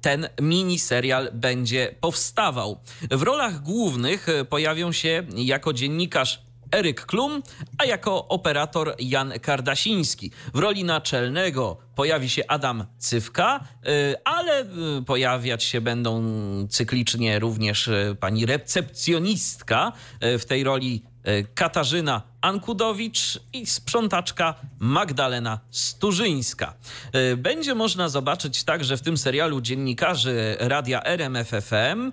[0.00, 2.80] ten miniserial będzie powstawał.
[3.10, 7.42] W rolach głównych pojawią się jako dziennikarz Eryk Klum,
[7.78, 10.30] a jako operator Jan Kardasiński.
[10.54, 14.66] W roli naczelnego pojawi się Adam Cywka, y, ale y,
[15.06, 16.22] pojawiać się będą
[16.68, 21.02] cyklicznie również y, pani recepcjonistka w tej roli
[21.54, 26.74] Katarzyna Ankudowicz i sprzątaczka Magdalena Sturzyńska.
[27.12, 32.12] E, będzie można zobaczyć także w tym serialu dziennikarzy radia RMFFM,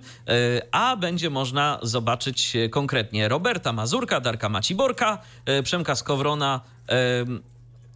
[0.72, 6.60] a będzie można zobaczyć konkretnie Roberta Mazurka, Darka Maciborka, e, Przemka Skowrona,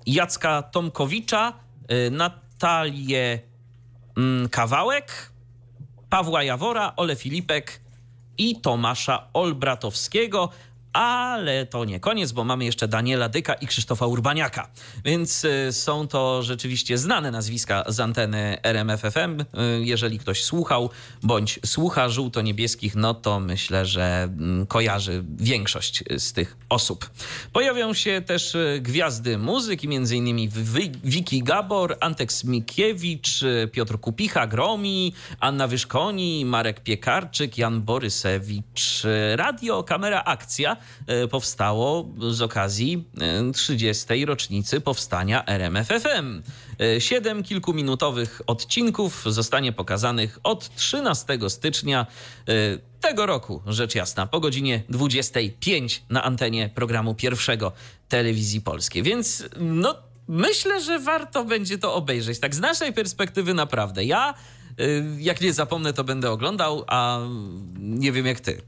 [0.07, 1.53] Jacka Tomkowicza,
[2.11, 3.41] Natalię
[4.17, 5.33] mm, Kawałek,
[6.11, 7.81] Pawła Jawora, Ole Filipek
[8.39, 10.49] i Tomasza Olbratowskiego
[10.99, 14.69] ale to nie koniec, bo mamy jeszcze Daniela Dyka i Krzysztofa Urbaniaka.
[15.05, 19.41] Więc y, są to rzeczywiście znane nazwiska z anteny RMFFM.
[19.41, 19.45] Y,
[19.81, 20.91] jeżeli ktoś słuchał
[21.23, 27.11] bądź słucha żółto-niebieskich, no to myślę, że mm, kojarzy większość z tych osób.
[27.53, 30.51] Pojawią się też y, gwiazdy muzyki, m.in.
[31.05, 33.41] Wiki Gabor, Antek Smikiewicz,
[33.73, 39.03] Piotr Kupicha, Gromi, Anna Wyszkoni, Marek Piekarczyk, Jan Borysewicz.
[39.37, 40.77] Radio, kamera, akcja
[41.31, 43.05] powstało z okazji
[43.55, 44.07] 30.
[44.23, 46.43] E, rocznicy powstania RMFFM.
[46.81, 52.07] E, siedem kilkuminutowych odcinków zostanie pokazanych od 13 stycznia
[53.01, 57.73] tego roku, rzecz jasna, po godzinie 25 na antenie programu pierwszego
[58.09, 59.03] Telewizji Polskiej.
[59.03, 59.95] Więc no,
[60.29, 62.39] myślę, że warto będzie to obejrzeć.
[62.39, 64.05] Tak z naszej perspektywy naprawdę.
[64.05, 64.35] Ja,
[65.19, 67.21] jak nie zapomnę, to będę oglądał, a
[67.79, 68.63] nie wiem jak ty.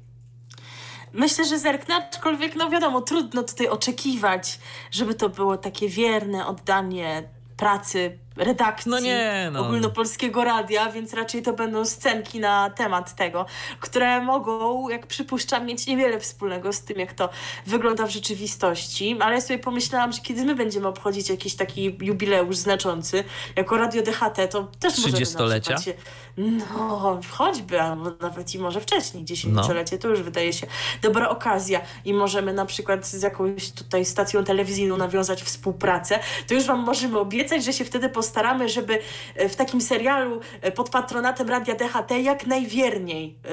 [1.12, 4.58] Myślę, że zerknę, aczkolwiek, no wiadomo, trudno tutaj oczekiwać,
[4.90, 7.22] żeby to było takie wierne oddanie
[7.56, 9.60] pracy redakcji No nie, no.
[9.60, 13.46] ogólnopolskiego radia, więc raczej to będą scenki na temat tego,
[13.80, 17.28] które mogą, jak przypuszczam, mieć niewiele wspólnego z tym, jak to
[17.66, 19.16] wygląda w rzeczywistości.
[19.20, 23.24] Ale ja sobie pomyślałam, że kiedy my będziemy obchodzić jakiś taki jubileusz znaczący,
[23.56, 25.60] jako Radio DHT, to też możemy na 30-lecia?
[25.60, 25.94] przykład się
[26.36, 30.66] no, choćby, albo nawet i może wcześniej, dziesięciolecie, to już wydaje się
[31.02, 36.18] dobra okazja i możemy na przykład z jakąś tutaj stacją telewizyjną nawiązać współpracę,
[36.48, 38.98] to już Wam możemy obiecać, że się wtedy postaramy, żeby
[39.34, 43.48] e, w takim serialu e, pod patronatem Radia DHT jak najwierniej e,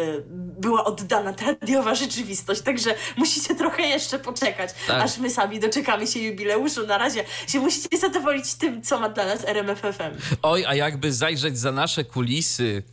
[0.59, 2.61] była oddana ta radiowa rzeczywistość.
[2.61, 5.03] Także musicie trochę jeszcze poczekać, Tak.
[5.03, 6.87] aż my sami doczekamy się jubileuszu.
[6.87, 10.13] Na razie się musicie zadowolić tym, co ma dla nas RMFFM.
[10.41, 12.83] Oj, a jakby zajrzeć za nasze kulisy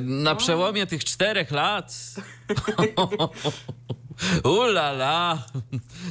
[0.00, 1.94] na przełomie tych czterech lat.
[4.58, 5.46] Ulala,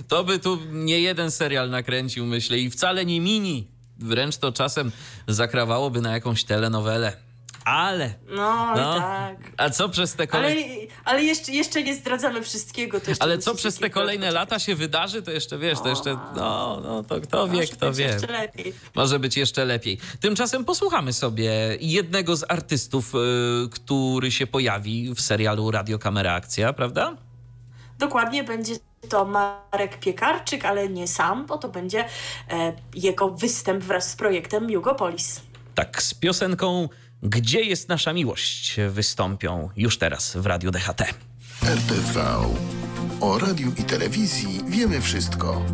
[0.08, 3.68] to by tu nie jeden serial nakręcił, myślę, i wcale nie mini.
[4.00, 4.92] Wręcz to czasem
[5.28, 7.14] zakrawałoby na jakąś telenowelę.
[7.66, 9.36] Ale, No, no, tak.
[9.58, 10.76] a co przez te Ale, kolejne...
[11.06, 12.98] ale jeszcze, jeszcze nie zdradzamy wszystkiego.
[13.20, 14.34] Ale co przez te kolejne poczekać.
[14.50, 18.06] lata się wydarzy, to jeszcze wiesz, to jeszcze, no, no to kto wie, kto wie.
[18.06, 18.74] Jeszcze lepiej.
[18.96, 19.98] Może być jeszcze lepiej.
[20.20, 26.74] Tymczasem posłuchamy sobie jednego z artystów, y, który się pojawi w serialu Radio Kamera Akcja,
[26.74, 27.18] prawda?
[28.00, 28.76] Dokładnie będzie
[29.10, 32.06] to Marek Piekarczyk, ale nie sam, bo to będzie
[32.50, 35.42] e, jego występ wraz z projektem Jugopolis.
[35.76, 36.90] Tak, z piosenką
[37.24, 41.02] Gdzie jest nasza miłość wystąpią już teraz w Radiu DHT.
[41.64, 42.36] RTV.
[43.22, 45.66] O radiu i telewizji wiemy wszystko.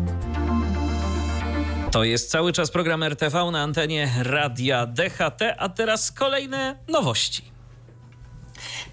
[1.90, 7.55] To jest cały czas program RTV na antenie Radia DHT, a teraz kolejne nowości.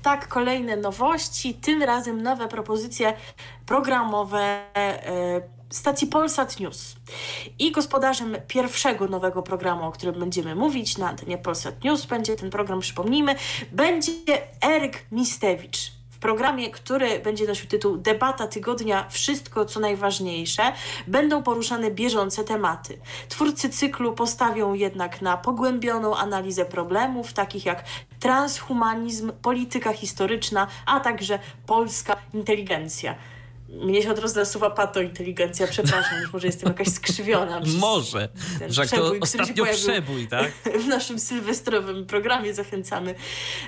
[0.02, 3.14] Tak, kolejne nowości, tym razem nowe propozycje
[3.66, 4.40] programowe
[4.76, 6.96] e, stacji Polsat News.
[7.60, 12.50] I gospodarzem pierwszego nowego programu, o którym będziemy mówić na antenie Polsat News, będzie ten
[12.50, 13.36] program, przypomnijmy,
[13.72, 14.12] będzie
[14.62, 15.92] Eryk Mistewicz.
[16.20, 20.74] Programie, który będzie nosił tytuł Debata tygodnia Wszystko co najważniejsze,
[21.08, 23.00] będą poruszane bieżące tematy.
[23.30, 27.84] Twórcy cyklu postawią jednak na pogłębioną analizę problemów, takich jak
[28.24, 33.16] transhumanizm, polityka historyczna, a także polska inteligencja.
[33.82, 37.62] Mnie się od razu nasuwa patointeligencja, przepraszam, już może jestem jakaś skrzywiona.
[37.80, 38.30] Może,
[38.70, 40.52] że to który się ostatnio przebój, tak?
[40.86, 43.16] w naszym sylwestrowym programie zachęcamy,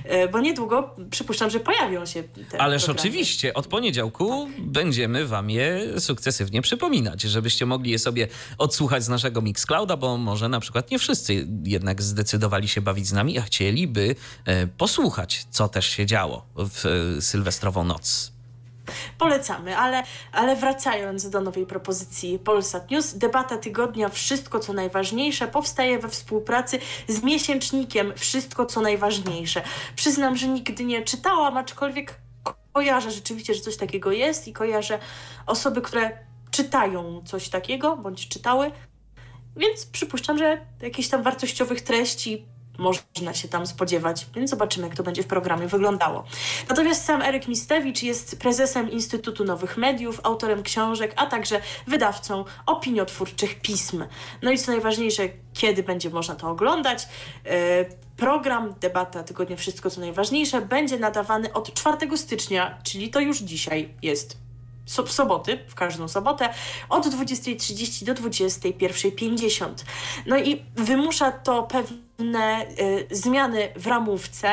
[0.03, 3.01] e, bo niedługo przypuszczam, że pojawią się te Ależ programy.
[3.01, 8.27] oczywiście, od poniedziałku będziemy wam je sukcesywnie przypominać, żebyście mogli je sobie
[8.57, 13.13] odsłuchać z naszego Mixclouda, bo może na przykład nie wszyscy jednak zdecydowali się bawić z
[13.13, 18.34] nami, a chcieliby e, posłuchać, co też się działo w e, sylwestrową noc.
[19.17, 25.99] Polecamy, ale, ale wracając do nowej propozycji Polsat News, debata tygodnia Wszystko co najważniejsze powstaje
[25.99, 29.61] we współpracy z miesięcznikiem Wszystko co najważniejsze.
[29.95, 34.99] Przyznam, że nigdy nie czytałam, aczkolwiek ko- kojarzę rzeczywiście, że coś takiego jest i kojarzę
[35.45, 36.17] osoby, które
[36.51, 38.71] czytają coś takiego bądź czytały,
[39.57, 42.45] więc przypuszczam, że jakichś tam wartościowych treści
[42.77, 46.23] można się tam spodziewać, więc zobaczymy, jak to będzie w programie wyglądało.
[46.69, 53.61] Natomiast sam Eryk Mistewicz jest prezesem Instytutu Nowych Mediów, autorem książek, a także wydawcą opiniotwórczych
[53.61, 54.03] pism.
[54.41, 55.23] No i co najważniejsze,
[55.53, 57.07] kiedy będzie można to oglądać?
[57.45, 57.85] E,
[58.17, 63.93] Program Debata Tygodnia Wszystko co najważniejsze będzie nadawany od 4 stycznia, czyli to już dzisiaj
[64.01, 64.37] jest
[65.05, 66.49] w soboty, w każdą sobotę,
[66.89, 69.69] od 20.30 do 21.50.
[70.25, 72.04] No i wymusza to pewne
[73.11, 74.51] zmiany w ramówce,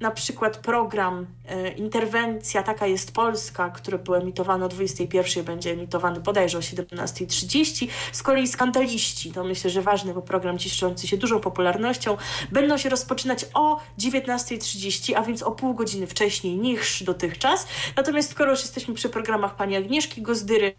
[0.00, 1.26] na przykład program
[1.66, 7.88] y, Interwencja Taka jest Polska, który był emitowany o 21.00, będzie emitowany bodajże o 17.30.
[8.12, 12.16] Z kolei Skandaliści, to myślę, że ważny, bo program cieszący się dużą popularnością,
[12.52, 17.66] będą się rozpoczynać o 19.30, a więc o pół godziny wcześniej niż dotychczas.
[17.96, 20.74] Natomiast skoro już jesteśmy przy programach pani Agnieszki Gozdyry,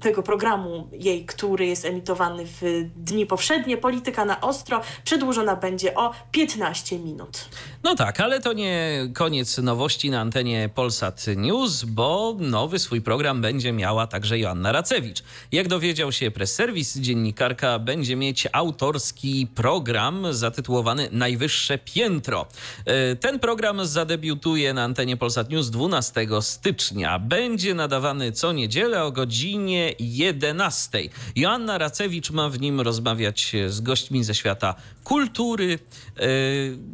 [0.00, 6.12] tego programu jej, który jest emitowany w dni powszednie, Polityka na ostro, przedłużona będzie o
[6.32, 7.48] 15 minut.
[7.84, 13.40] No tak, ale to nie koniec nowości na antenie Polsat News, bo nowy swój program
[13.40, 15.22] będzie miała także Joanna Racewicz.
[15.52, 22.46] Jak dowiedział się press service, dziennikarka będzie mieć autorski program zatytułowany Najwyższe Piętro.
[22.84, 27.18] E, Ten program zadebiutuje na antenie Polsat News 12 stycznia.
[27.18, 30.98] Będzie nadawany co niedzielę o godzinie 11.
[31.36, 35.78] Joanna Racewicz ma w nim rozmawiać z gośćmi ze świata kultury, kultury,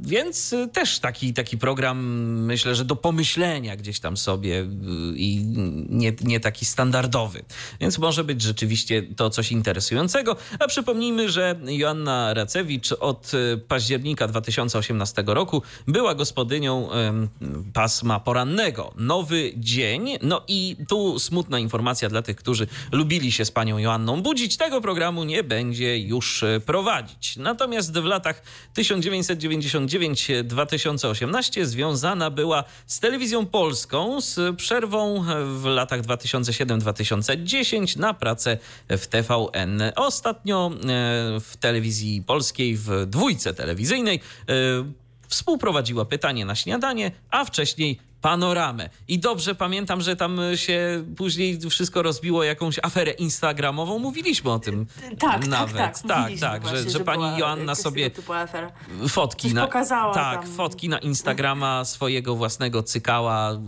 [0.02, 1.98] więc też taki, taki program
[2.44, 4.66] myślę, że do pomyślenia gdzieś tam sobie
[5.16, 5.44] i
[5.88, 7.44] nie, nie taki standardowy.
[7.80, 10.36] Więc może być rzeczywiście to coś interesującego.
[10.58, 13.32] A przypomnijmy, że Joanna Racewicz od
[13.68, 16.88] października 2018 roku była gospodynią
[17.72, 18.94] pasma porannego.
[18.96, 20.18] Nowy dzień.
[20.22, 24.56] No i tu smutna informacja dla tych, którzy lubili się z panią Joanną budzić.
[24.56, 27.36] Tego programu nie będzie już e, prowadzić.
[27.36, 28.42] Natomiast w latach
[28.76, 35.24] 1999-2018 związana była z telewizją polską z przerwą
[35.60, 39.82] w latach 2007-2010 na pracę w TVN.
[39.96, 40.78] Ostatnio e,
[41.40, 44.52] w telewizji polskiej, w dwójce telewizyjnej e,
[45.28, 48.90] współprowadziła pytanie na śniadanie, a wcześniej panoramę.
[49.08, 53.98] I dobrze pamiętam, że tam się później wszystko rozbiło jakąś aferę instagramową.
[53.98, 54.86] Mówiliśmy o tym
[55.18, 55.76] tak, nawet.
[55.76, 58.10] Tak, tak, tak, tak właśnie, że, że, pani była, Joanna sobie
[59.08, 60.52] fotki na, pokazała tak, tam.
[60.52, 63.58] fotki na Instagrama swojego własnego cykała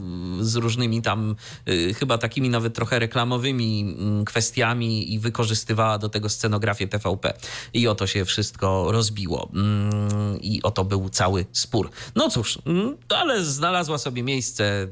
[0.41, 1.37] z różnymi tam
[1.69, 7.35] y, chyba takimi nawet trochę reklamowymi y, kwestiami i wykorzystywała do tego scenografię TVP.
[7.75, 9.49] I oto się wszystko rozbiło.
[10.35, 11.91] Y, I oto był cały spór.
[12.15, 14.89] No cóż, mm, ale znalazła sobie miejsce miejsce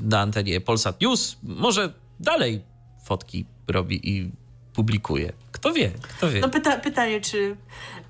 [0.00, 1.36] na antenie Polsat News.
[1.42, 2.62] Może dalej
[3.04, 4.30] fotki robi i
[4.72, 5.32] publikuje.
[5.52, 6.40] Kto wie, kto wie.
[6.40, 7.56] No pyta pytanie, czy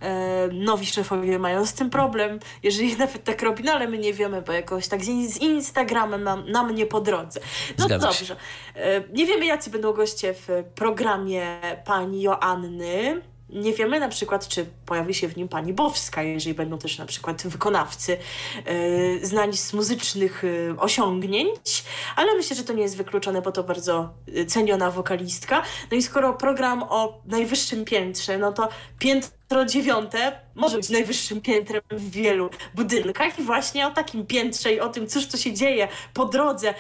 [0.01, 4.13] e, nowi szefowie mają z tym problem, jeżeli nawet tak robi, no ale my nie
[4.15, 7.41] wiemy, bo jakoś tak z, z Instagramem nam, nam nie po drodze.
[7.79, 8.37] No Zgadza dobrze.
[8.75, 13.23] E, nie wiemy, jacy będą goście w programie pani Joanny.
[13.49, 17.07] Nie wiemy na przykład, czy pojawi się w nim pani Bowska, jeżeli będą też na
[17.07, 18.19] przykład wykonawcy
[18.67, 21.85] yy, znani z muzycznych yy, osiągnięć,
[22.17, 25.63] ale myślę, że to nie jest wykluczone, bo to bardzo e, ceniona wokalistka.
[25.91, 28.69] No i skoro program o najwyższym piętrze, no to
[28.99, 34.81] piętro dziewiąte może być najwyższym piętrem w wielu budynkach i właśnie o takim piętrze i
[34.81, 36.75] o tym, cóż to się dzieje po drodze,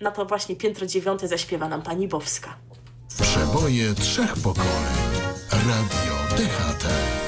[0.00, 2.56] na to właśnie piętro dziewiąte zaśpiewa nam pani Bowska.
[3.22, 5.09] Przeboje trzech pokoleń.
[5.52, 7.19] Radio DHT.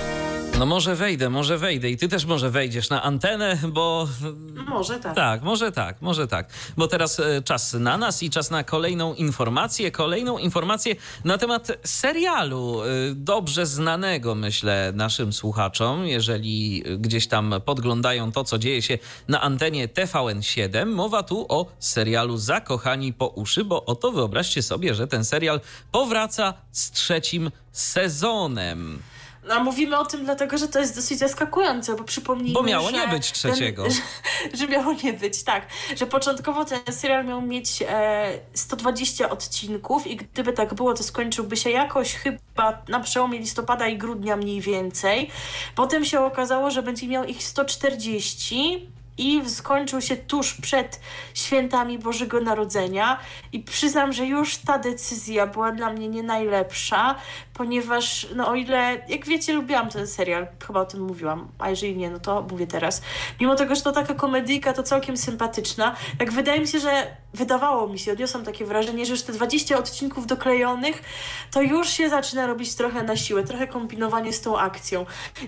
[0.62, 4.08] No może wejdę, może wejdę i ty też może wejdziesz na antenę, bo...
[4.68, 5.14] Może tak.
[5.14, 6.48] Tak, może tak, może tak.
[6.76, 9.90] Bo teraz e, czas na nas i czas na kolejną informację.
[9.90, 18.32] Kolejną informację na temat serialu, e, dobrze znanego, myślę, naszym słuchaczom, jeżeli gdzieś tam podglądają
[18.32, 18.98] to, co dzieje się
[19.28, 20.86] na antenie TVN7.
[20.86, 25.60] Mowa tu o serialu Zakochani po uszy, bo oto wyobraźcie sobie, że ten serial
[25.92, 29.02] powraca z trzecim sezonem.
[29.48, 33.08] No, mówimy o tym dlatego, że to jest dosyć zaskakujące, bo przypomnijmy, Bo miało nie
[33.08, 33.82] być trzeciego.
[33.82, 33.92] Ten,
[34.50, 35.66] że, że, miało nie być, tak.
[35.96, 41.56] Że początkowo ten serial miał mieć e, 120 odcinków i gdyby tak było, to skończyłby
[41.56, 45.30] się jakoś chyba na przełomie listopada i grudnia mniej więcej.
[45.74, 51.00] Potem się okazało, że będzie miał ich 140 i skończył się tuż przed
[51.34, 53.18] świętami Bożego Narodzenia
[53.52, 57.14] i przyznam, że już ta decyzja była dla mnie nie najlepsza,
[57.54, 61.96] ponieważ no o ile, jak wiecie, lubiłam ten serial, chyba o tym mówiłam, a jeżeli
[61.96, 63.02] nie, no to mówię teraz.
[63.40, 67.88] Mimo tego, że to taka komedyjka, to całkiem sympatyczna, tak wydaje mi się, że wydawało
[67.88, 71.02] mi się, odniosłam takie wrażenie, że już te 20 odcinków doklejonych,
[71.50, 75.06] to już się zaczyna robić trochę na siłę, trochę kombinowanie z tą akcją.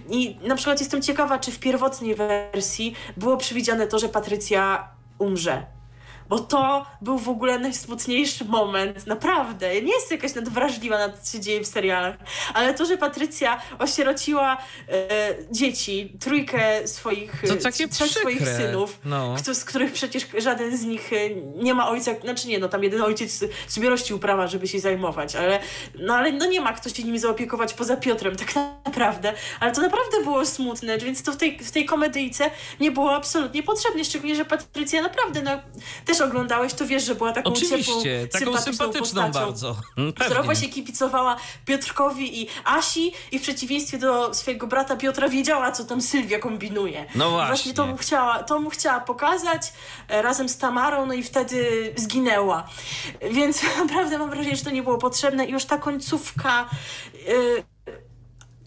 [0.08, 4.88] I na przykład jestem ciekawa, czy w pierwotnej wersji było przewidziane to, że Patrycja
[5.18, 5.66] umrze
[6.28, 9.74] bo to był w ogóle najsmutniejszy moment, naprawdę.
[9.74, 12.16] Ja nie jestem jakaś nadwrażliwa na to, co się dzieje w serialach,
[12.54, 14.56] ale to, że Patrycja osierociła
[14.88, 15.08] e,
[15.50, 19.34] dzieci, trójkę swoich, to takie trzech swoich synów, no.
[19.38, 21.16] kto, z których przecież żaden z nich e,
[21.62, 25.36] nie ma ojca, znaczy nie, no tam jeden ojciec sobie rościł prawa, żeby się zajmować,
[25.36, 25.60] ale
[25.98, 28.54] no, ale no nie ma kto się nimi zaopiekować poza Piotrem, tak
[28.84, 32.50] naprawdę, ale to naprawdę było smutne, więc to w tej, w tej komedyjce
[32.80, 35.50] nie było absolutnie potrzebne, szczególnie, że Patrycja naprawdę, no
[36.04, 39.76] też oglądałeś, to wiesz, że była taką Oczywiście, ciepłą, taką sympatyczną, postacią, bardzo.
[40.26, 45.84] Która właśnie kibicowała Piotrkowi i Asi i w przeciwieństwie do swojego brata Piotra wiedziała, co
[45.84, 47.06] tam Sylwia kombinuje.
[47.14, 47.46] No właśnie.
[47.46, 49.72] Właśnie to mu chciała, to mu chciała pokazać
[50.08, 52.68] e, razem z Tamarą, no i wtedy zginęła.
[53.30, 56.68] Więc naprawdę mam wrażenie, że to nie było potrzebne i już ta końcówka...
[57.28, 57.73] Yy,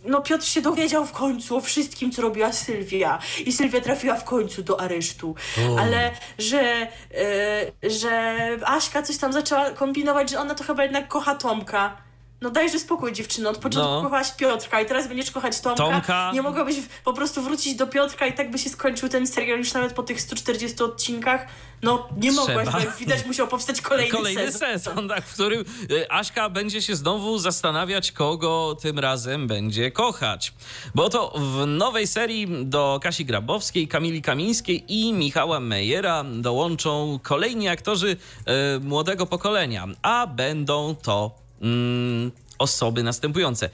[0.07, 3.19] no Piotr się dowiedział w końcu o wszystkim, co robiła Sylwia.
[3.45, 5.35] I Sylwia trafiła w końcu do aresztu.
[5.79, 8.35] Ale że, e, że
[8.65, 12.06] Aśka coś tam zaczęła kombinować, że ona to chyba jednak kocha Tomka.
[12.41, 14.01] No dajże spokój dziewczyno, od początku No.
[14.01, 15.83] kochałaś Piotrka i teraz będziesz kochać Tomka.
[15.83, 16.31] Tomka.
[16.33, 19.73] Nie mogłabyś po prostu wrócić do Piotrka i tak by się skończył ten serial już
[19.73, 21.45] nawet po tych 140 odcinkach.
[21.81, 22.71] No nie mogłaś, Trzeba.
[22.71, 24.59] bo jak widać musiał powstać kolejny, Kolejny sezon.
[24.79, 30.53] sezon, tak, w którym y, Aśka będzie się znowu zastanawiać, kogo tym razem będzie kochać.
[30.95, 37.67] Bo to w nowej serii do Kasi Grabowskiej, Kamili Kamińskiej i Michała Mejera dołączą kolejni
[37.69, 38.17] aktorzy
[38.77, 43.69] y, młodego pokolenia, a będą to mm, osoby następujące.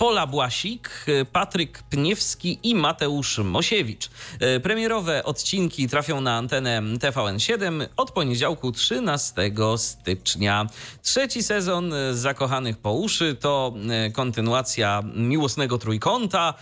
[0.00, 4.10] Pola Błasik, y, Patryk Pniewski i Mateusz Mosiewicz.
[4.56, 10.66] Y, Premierowe odcinki trafią na antenę TVN7 od poniedziałku 13 stycznia.
[11.02, 13.74] Trzeci sezon y, Zakochanych po uszy to
[14.12, 16.54] kontynuacja miłosnego trójkąta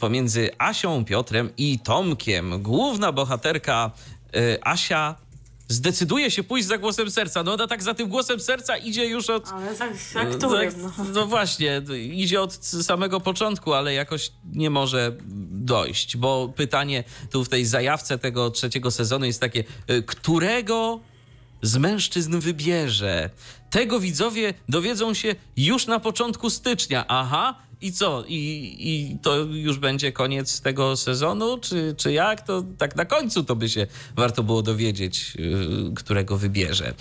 [0.00, 2.62] pomiędzy Asią, Piotrem i Tomkiem.
[2.62, 3.90] Główna bohaterka
[4.62, 5.14] Asia
[5.68, 7.42] zdecyduje się pójść za głosem serca.
[7.42, 10.72] No ona tak za tym głosem serca idzie już od Ale za, za którym?
[10.72, 11.04] tak, No.
[11.14, 15.16] no właśnie, idzie od samego początku, ale jakoś nie może
[15.50, 21.00] dojść, bo pytanie tu w tej zajawce tego trzeciego sezonu jest takie, y, którego
[21.62, 23.30] z mężczyzn wybierze?
[23.70, 27.04] Tego widzowie dowiedzą się już na początku stycznia.
[27.08, 28.24] Aha, i co?
[28.28, 31.58] I, I to już będzie koniec tego sezonu?
[31.58, 32.46] Czy, czy jak?
[32.46, 35.32] To tak na końcu to by się warto było dowiedzieć,
[35.90, 36.94] y, którego wybierze.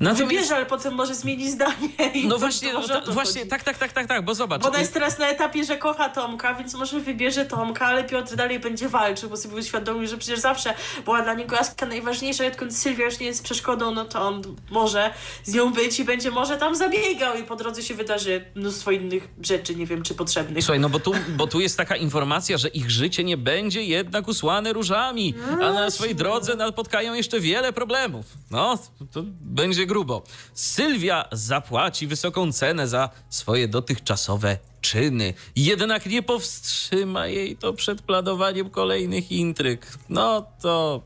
[0.00, 1.88] Natomiast- Wybierze, ale potem może zmienić zdanie.
[2.14, 3.50] I no to- właśnie, to no może ta, o to właśnie, chodzi.
[3.50, 4.62] tak, tak, tak, tak, tak, bo zobacz.
[4.62, 8.36] Bo ona jest teraz na etapie, że kocha Tomka, więc może wybierze Tomka, ale Piotr
[8.36, 10.74] dalej będzie walczył, bo sobie uświadomił, że przecież zawsze
[11.04, 14.42] była dla niego Aska najważniejsza, i odkąd Sylwia już nie jest przeszkodą, no to on
[14.70, 15.10] może
[15.44, 19.28] z nią być i będzie może tam zabiegał i po drodze się wydarzy mnóstwo innych
[19.42, 20.64] rzeczy, nie wiem czy potrzebnych.
[20.64, 24.28] Słuchaj, no bo tu, bo tu jest taka informacja, że ich życie nie będzie jednak
[24.28, 28.26] usłane różami, a na swojej drodze napotkają jeszcze wiele problemów.
[28.50, 28.78] No,
[29.12, 30.22] to będzie grubo.
[30.54, 35.34] Sylwia zapłaci wysoką cenę za swoje dotychczasowe czyny.
[35.56, 39.98] Jednak nie powstrzyma jej to przed planowaniem kolejnych intryg.
[40.08, 41.02] No to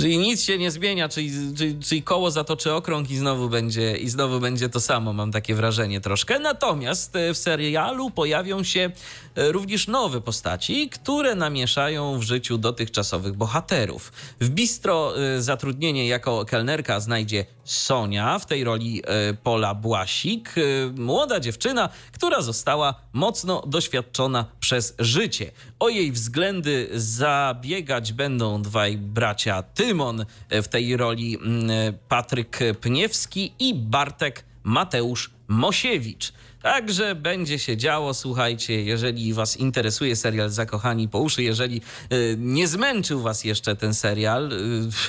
[0.00, 4.08] Czyli nic się nie zmienia, czyli, czyli, czyli koło zatoczy okrąg i znowu, będzie, i
[4.08, 6.38] znowu będzie to samo, mam takie wrażenie troszkę.
[6.38, 8.90] Natomiast e, w serialu pojawią się
[9.36, 14.12] również nowe postaci, które namieszają w życiu dotychczasowych bohaterów.
[14.40, 20.60] W Bistro e, zatrudnienie jako kelnerka znajdzie Sonia, w tej roli e, Pola Błasik, e,
[21.00, 25.50] młoda dziewczyna, która została mocno doświadczona przez życie.
[25.80, 32.58] O jej względy zabiegać będą dwaj bracia Tymon, e, w tej roli mm, e, Patryk
[32.80, 36.32] Pniewski i Bartek Mateusz Mosiewicz.
[36.64, 41.80] Także będzie się działo, słuchajcie, jeżeli was interesuje serial Zakochani po uszy, jeżeli
[42.12, 44.52] y, nie zmęczył was jeszcze ten serial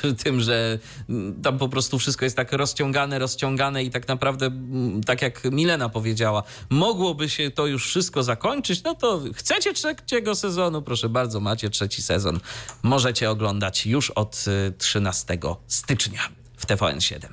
[0.04, 0.80] y, tym, że
[1.10, 5.44] y, tam po prostu wszystko jest tak rozciągane, rozciągane i tak naprawdę, mm, tak jak
[5.52, 11.40] Milena powiedziała, mogłoby się to już wszystko zakończyć, no to chcecie trzeciego sezonu, proszę bardzo,
[11.40, 12.40] macie trzeci sezon.
[12.84, 15.38] Możecie oglądać już od y, 13
[15.68, 16.22] stycznia
[16.58, 17.28] w TVN7.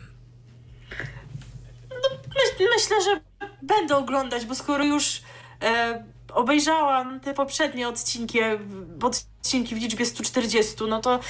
[2.35, 3.32] Myśl, myślę, że
[3.63, 5.23] będę oglądać, bo skoro już
[5.63, 8.59] e, obejrzałam te poprzednie odcinki, e,
[9.03, 11.21] odcinki w liczbie 140, no to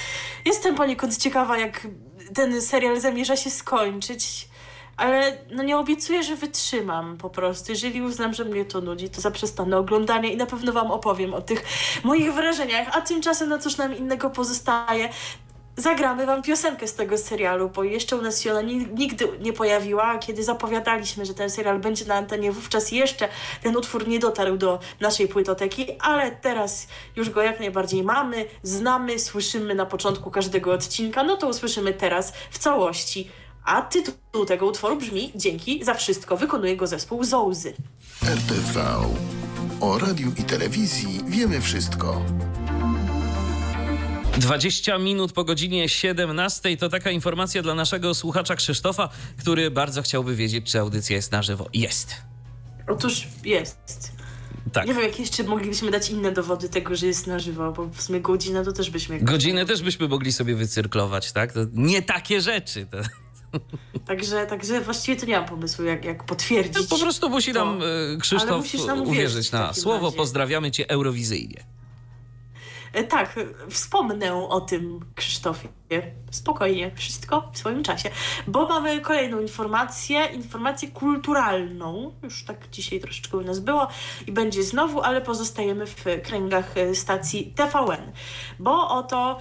[0.45, 1.87] jestem poniekąd ciekawa, jak
[2.33, 4.47] ten serial zamierza się skończyć.
[4.97, 7.71] Ale no nie obiecuję, że wytrzymam po prostu.
[7.71, 11.41] Jeżeli uznam, że mnie to nudzi, to zaprzestanę oglądania i na pewno wam opowiem o
[11.41, 11.65] tych
[12.03, 12.97] moich wrażeniach.
[12.97, 15.09] A tymczasem, no cóż nam innego pozostaje?
[15.77, 19.53] Zagramy wam piosenkę z tego serialu, bo jeszcze u nas się ona ni- nigdy nie
[19.53, 20.17] pojawiła.
[20.17, 23.27] Kiedy zapowiadaliśmy, że ten serial będzie na antenie, wówczas jeszcze
[23.63, 29.19] ten utwór nie dotarł do naszej płytoteki, ale teraz już go jak najbardziej mamy, znamy,
[29.19, 33.31] słyszymy na początku każdego odcinka, no to usłyszymy teraz w całości.
[33.65, 36.37] A tytuł tego utworu brzmi Dzięki za wszystko.
[36.37, 37.73] Wykonuje go zespół Zołzy.
[38.25, 38.85] RTV.
[39.81, 42.21] O radiu i telewizji wiemy wszystko.
[44.37, 49.09] 20 minut po godzinie 17 to taka informacja dla naszego słuchacza Krzysztofa,
[49.39, 51.69] który bardzo chciałby wiedzieć, czy audycja jest na żywo.
[51.73, 52.15] Jest.
[52.87, 54.11] Otóż jest.
[54.73, 54.87] Tak.
[54.87, 58.01] Nie wiem, jak jeszcze moglibyśmy dać inne dowody tego, że jest na żywo, bo w
[58.01, 59.19] sumie godzinę to też byśmy...
[59.19, 61.53] Godzinę też byśmy mogli sobie wycyrklować, tak?
[61.53, 62.85] To nie takie rzeczy.
[62.91, 62.97] To,
[64.07, 66.87] Także, także właściwie to nie mam pomysłu, jak, jak potwierdzić.
[66.87, 67.85] po prostu musi nam to.
[68.13, 68.49] e, Krzysztof
[68.87, 70.05] nam uwierzyć uwierzyć na słowo.
[70.05, 70.17] razie.
[70.17, 71.63] Pozdrawiamy cię eurowizyjnie.
[72.93, 73.39] E, Tak,
[73.69, 75.69] wspomnę o tym Krzysztofie.
[76.31, 78.09] Spokojnie, wszystko w swoim czasie,
[78.47, 83.87] bo mamy kolejną informację, informację kulturalną, już tak dzisiaj troszeczkę u nas było
[84.27, 88.11] i będzie znowu, ale pozostajemy w kręgach e, stacji TVN,
[88.59, 89.37] bo oto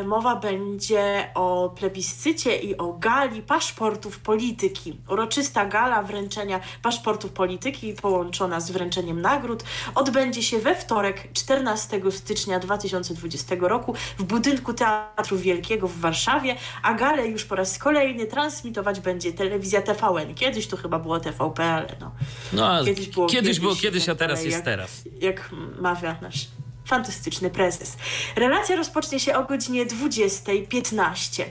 [0.00, 5.00] y, mowa będzie o plebiscycie i o gali paszportów polityki.
[5.08, 9.64] Uroczysta gala wręczenia paszportów polityki połączona z wręczeniem nagród
[9.94, 16.56] odbędzie się we wtorek 14 stycznia 2020 roku w budynku Teatru Wielkiego w Warszawie Warszawie,
[16.82, 20.34] a galę już po raz kolejny transmitować będzie telewizja TVN.
[20.34, 22.12] Kiedyś to chyba było TVP, ale no.
[22.52, 25.02] no kiedyś było kiedyś, kiedyś, było kiedyś a teraz jest jak, teraz.
[25.20, 26.46] Jak mawia nasz
[26.84, 27.96] fantastyczny prezes.
[28.36, 31.44] Relacja rozpocznie się o godzinie 20.15.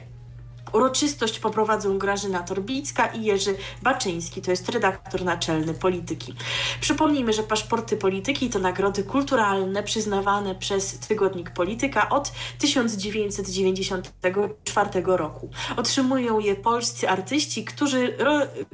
[0.74, 6.36] Uroczystość poprowadzą Grażyna Torbicka i Jerzy Baczyński, to jest redaktor naczelny Polityki.
[6.82, 15.50] Przypomnijmy, że paszporty Polityki to nagrody kulturalne przyznawane przez tygodnik Polityka od 1994 roku.
[15.78, 18.18] Otrzymują je polscy artyści, którzy,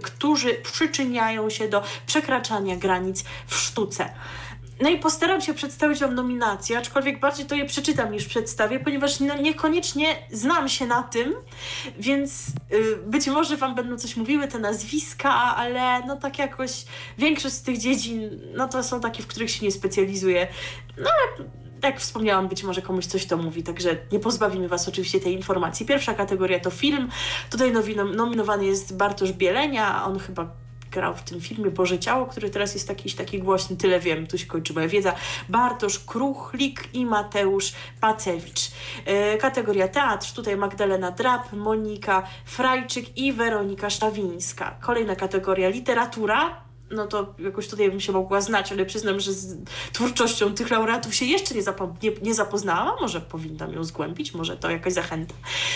[0.02, 4.10] którzy przyczyniają się do przekraczania granic w sztuce.
[4.82, 9.19] No i postaram się przedstawić Wam nominacje, aczkolwiek bardziej to je przeczytam niż przedstawię, ponieważ
[9.19, 11.34] no niekoniecznie znam się na tym,
[11.99, 16.86] więc y, być może Wam będą coś mówiły te nazwiska, ale no tak jakoś
[17.17, 20.47] większość z tych dziedzin, no to są takie, w których się nie specjalizuję.
[20.97, 21.49] No ale
[21.84, 25.86] jak wspomniałam, być może komuś coś to mówi, także nie pozbawimy Was oczywiście tej informacji.
[25.86, 27.09] Pierwsza kategoria to film.
[27.49, 27.73] Tutaj
[28.15, 30.51] nominowany jest Bartosz Bielenia, on chyba
[30.92, 34.38] grał w tym filmie Boże Ciało, który teraz jest jakiś taki głośny, tyle wiem, tu
[34.38, 35.14] się kończy moja wiedza.
[35.50, 38.72] Bartosz Kruchlik i Mateusz Pacewicz.
[39.06, 44.76] E, kategoria teatr, tutaj Magdalena Drap, Monika Frajczyk i Weronika Sztawińska.
[44.82, 49.58] Kolejna kategoria literatura, no to jakoś tutaj bym się mogła znać, ale przyznam, że z
[49.94, 52.96] twórczością tych laureatów się jeszcze nie, zapo nie, nie zapoznałam.
[53.02, 55.34] Może powinnam ją zgłębić, może to jakaś zachęta.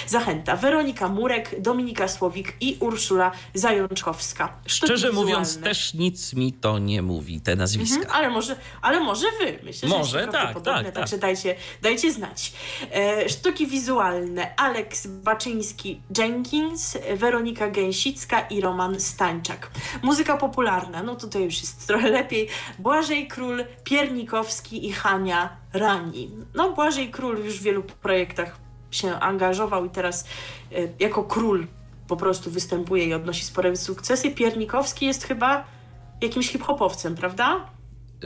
[0.07, 0.55] Zachęta.
[0.55, 4.53] Weronika Murek, Dominika Słowik i Urszula Zajączkowska.
[4.66, 5.32] Sztuki Szczerze wizualne.
[5.32, 8.01] mówiąc, też nic mi to nie mówi, te nazwiska.
[8.01, 9.59] Mhm, ale, może, ale może wy.
[9.64, 10.91] Myślę, może, że tak, tak, tak.
[10.91, 12.53] Także dajcie, dajcie znać.
[12.91, 14.55] E, sztuki wizualne.
[14.55, 19.72] Aleks Baczyński-Jenkins, Weronika Gęsicka i Roman Stańczak.
[20.01, 22.47] Muzyka popularna no tutaj już jest trochę lepiej,
[22.79, 26.31] Błażej Król, Piernikowski i Hania Rani.
[26.55, 28.57] No Błażej Król już w wielu projektach
[28.91, 30.25] się angażował i teraz
[30.71, 31.67] y, jako król
[32.07, 34.31] po prostu występuje i odnosi spore sukcesy.
[34.31, 35.63] Piernikowski jest chyba
[36.21, 37.72] jakimś hip-hopowcem, prawda?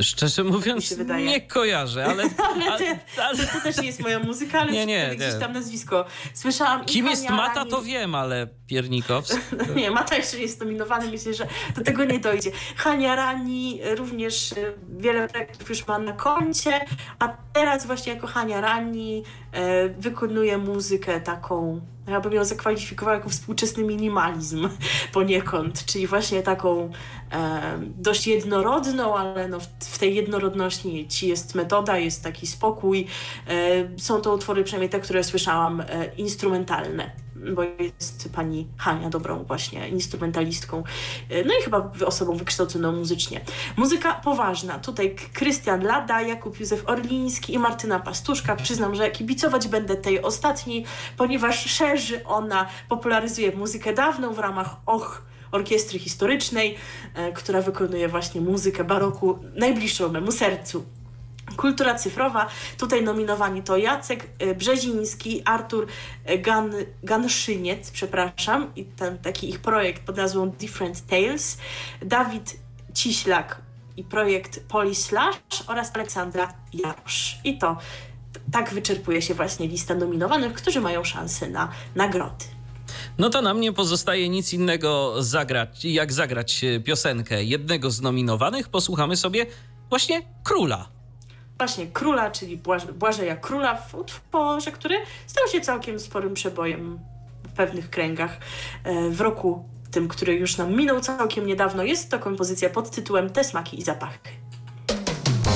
[0.01, 0.95] Szczerze mówiąc,
[1.25, 2.23] nie kojarzę, ale.
[2.53, 6.05] ale, ale, ale to, też nie jest moja muzyka, ale nie, nie, gdzieś tam nazwisko.
[6.33, 6.85] Słyszałam.
[6.85, 9.37] Kim jest Mata, to wiem, ale Piernikowski.
[9.75, 12.51] nie, Mata jeszcze nie jest nominowany, myślę, że do tego nie dojdzie.
[12.75, 14.55] Hania Rani również e,
[14.99, 16.85] wiele projektów już ma na koncie,
[17.19, 19.23] a teraz właśnie jako Hania Rani
[19.99, 24.69] wykonuje muzykę taką ja bym ją zakwalifikowała jako współczesny minimalizm
[25.13, 26.91] poniekąd, czyli właśnie taką
[27.31, 27.61] e,
[27.97, 33.07] dość jednorodną, ale no w, w, tej jednorodności ci jest metoda, jest taki spokój.
[33.47, 35.85] E, są to utwory, przynajmniej te, które słyszałam, e,
[36.17, 40.83] instrumentalne bo jest pani Hania dobrą właśnie instrumentalistką,
[41.29, 43.41] e, no i chyba osobą wykształconą muzycznie.
[43.77, 44.79] Muzyka poważna.
[44.79, 48.55] Tutaj Krystian Lada, Jakub Józef Orliński i Martyna Pastuszka.
[48.55, 50.85] Przyznam, że kibicować będę tej ostatniej,
[51.17, 56.75] ponieważ szerzy ona, popularyzuje muzykę dawną w ramach Och orkiestry historycznej,
[57.13, 60.96] e, która wykonuje właśnie muzykę baroku najbliższą memu sercu.
[61.55, 62.47] Kultura cyfrowa.
[62.77, 65.87] Tutaj nominowani to Jacek e, Brzeziński, Artur
[66.25, 66.73] e, Gan,
[67.03, 71.57] Ganszyniec, przepraszam, i ten taki ich projekt pod nazwą Different Tales,
[72.01, 72.57] Dawid
[72.93, 73.61] Ciślak
[73.97, 77.37] i projekt Polislash oraz Aleksandra Jarosz.
[77.43, 77.77] I to
[78.51, 82.45] tak wyczerpuje się właśnie lista nominowanych, którzy mają szansę na nagrody.
[83.17, 88.69] No to nam nie pozostaje nic innego zagrać, jak zagrać e, piosenkę jednego z nominowanych.
[88.69, 89.45] Posłuchamy sobie
[89.89, 90.96] właśnie Króla
[91.57, 92.61] właśnie Króla, czyli
[92.99, 94.95] Błażeja Króla w utworze, który
[95.27, 96.99] stał się całkiem sporym przebojem
[97.47, 98.37] w pewnych kręgach
[98.83, 101.83] e, w roku tym, który już nam minął całkiem niedawno.
[101.83, 104.29] Jest to kompozycja pod tytułem Te smaki i zapachy.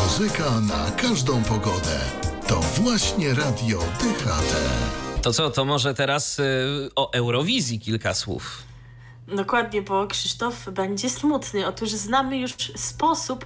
[0.03, 1.99] Muzyka na każdą pogodę.
[2.47, 4.55] To właśnie Radio DHT.
[5.21, 6.43] To co, to może teraz y,
[6.95, 8.70] o Eurowizji kilka słów.
[9.35, 11.67] Dokładnie, bo Krzysztof będzie smutny.
[11.67, 13.45] Otóż znamy już sposób,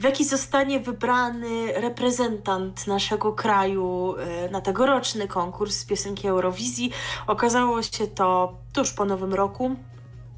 [0.00, 6.90] w jaki zostanie wybrany reprezentant naszego kraju e, na tegoroczny konkurs piosenki Eurowizji.
[7.26, 9.76] Okazało się to tuż po nowym roku.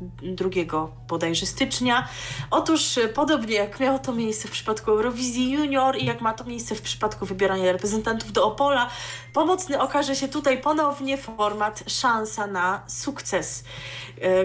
[0.01, 0.51] 2
[1.09, 2.09] bodajże stycznia.
[2.51, 6.75] Otóż podobnie jak miało to miejsce w przypadku Eurowizji Junior i jak ma to miejsce
[6.75, 8.91] w przypadku wybierania reprezentantów do Opola,
[9.33, 13.65] pomocny okaże się tutaj ponownie format Szansa na sukces,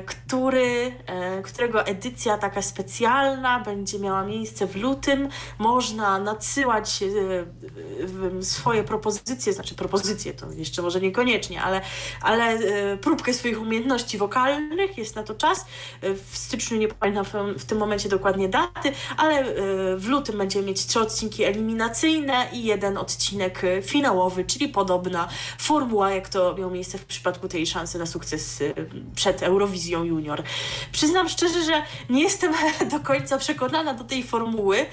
[0.05, 0.95] który,
[1.43, 5.29] którego edycja taka specjalna będzie miała miejsce w lutym.
[5.59, 7.03] Można nadsyłać
[8.41, 11.81] swoje propozycje, znaczy propozycje to jeszcze może niekoniecznie, ale,
[12.21, 12.59] ale
[12.97, 15.65] próbkę swoich umiejętności wokalnych, jest na to czas.
[16.01, 17.25] W styczniu nie pamiętam
[17.57, 19.45] w tym momencie dokładnie daty, ale e,
[19.97, 25.27] w lutym będziemy mieć trzy odcinki eliminacyjne i jeden odcinek finałowy, czyli podobna
[25.57, 28.73] formuła, jak to miało miejsce w przypadku tej szansy na sukces e,
[29.15, 30.43] przed Eurowizją Junior.
[30.91, 32.53] Przyznam szczerze, że nie jestem
[32.91, 34.85] do końca przekonana do tej formuły, e,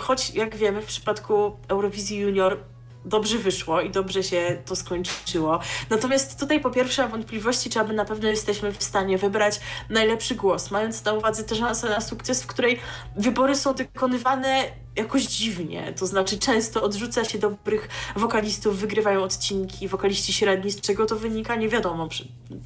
[0.00, 2.58] choć jak wiemy w przypadku Eurowizji Junior
[3.04, 5.60] dobrze wyszło i dobrze się to skończyło.
[5.90, 10.70] Natomiast tutaj po pierwsze wątpliwości, czy aby na pewno jesteśmy w stanie wybrać najlepszy głos,
[10.70, 12.78] mając na uwadze tę szansę na sukces, w której
[13.16, 14.64] wybory są wykonywane
[14.96, 21.06] jakoś dziwnie, to znaczy często odrzuca się dobrych wokalistów, wygrywają odcinki, wokaliści średni, z czego
[21.06, 22.08] to wynika, nie wiadomo,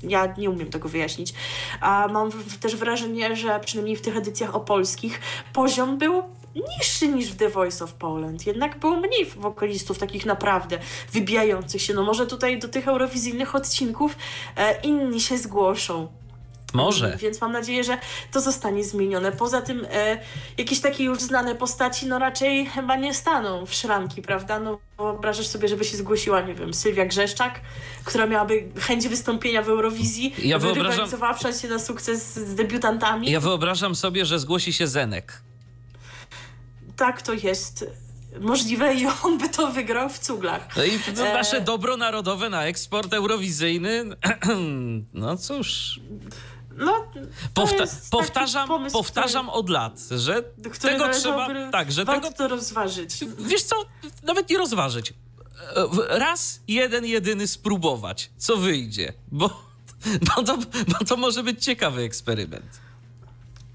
[0.03, 1.35] ja nie umiem tego wyjaśnić,
[1.81, 2.31] a mam
[2.61, 5.21] też wrażenie, że przynajmniej w tych edycjach opolskich
[5.53, 6.23] poziom był
[6.55, 8.47] niższy niż w The Voice of Poland.
[8.47, 10.79] Jednak było mniej wokalistów takich naprawdę
[11.13, 11.95] wybijających się.
[11.95, 14.17] No może tutaj do tych eurowizyjnych odcinków
[14.57, 16.09] e, inni się zgłoszą.
[16.75, 17.17] Może.
[17.21, 17.99] Więc mam nadzieję, że
[18.33, 19.33] to zostanie zmienione.
[19.33, 20.19] Poza tym e,
[20.59, 24.61] jakieś takie już znane postaci, no raczej chyba nie staną w szranki, prawda?
[24.61, 27.61] No wyobrażasz sobie, żeby się zgłosiła, nie wiem, Sylwia Grzeszczak,
[28.05, 31.09] która miałaby chęć wystąpienia w Eurowizji, ja wyobrażam...
[31.61, 33.31] się na sukces z debiutantami.
[33.31, 35.43] Ja wyobrażam sobie, że zgłosi się Zenek
[36.97, 37.87] tak to jest
[38.41, 40.77] możliwe i on by to wygrał w cuglach.
[40.77, 44.05] No i to e, nasze dobro narodowe na eksport eurowizyjny,
[45.15, 46.01] no cóż...
[46.77, 47.07] No,
[47.55, 50.43] Powta powtarzam, powtarzam który, od lat, że
[50.81, 51.49] tego trzeba.
[51.73, 53.25] Tak, że tego, to rozważyć.
[53.39, 53.77] Wiesz co,
[54.23, 55.15] nawet nie rozważyć.
[55.77, 59.63] E, raz, jeden, jedyny spróbować, co wyjdzie, bo,
[60.37, 62.81] bo, to, bo to może być ciekawy eksperyment.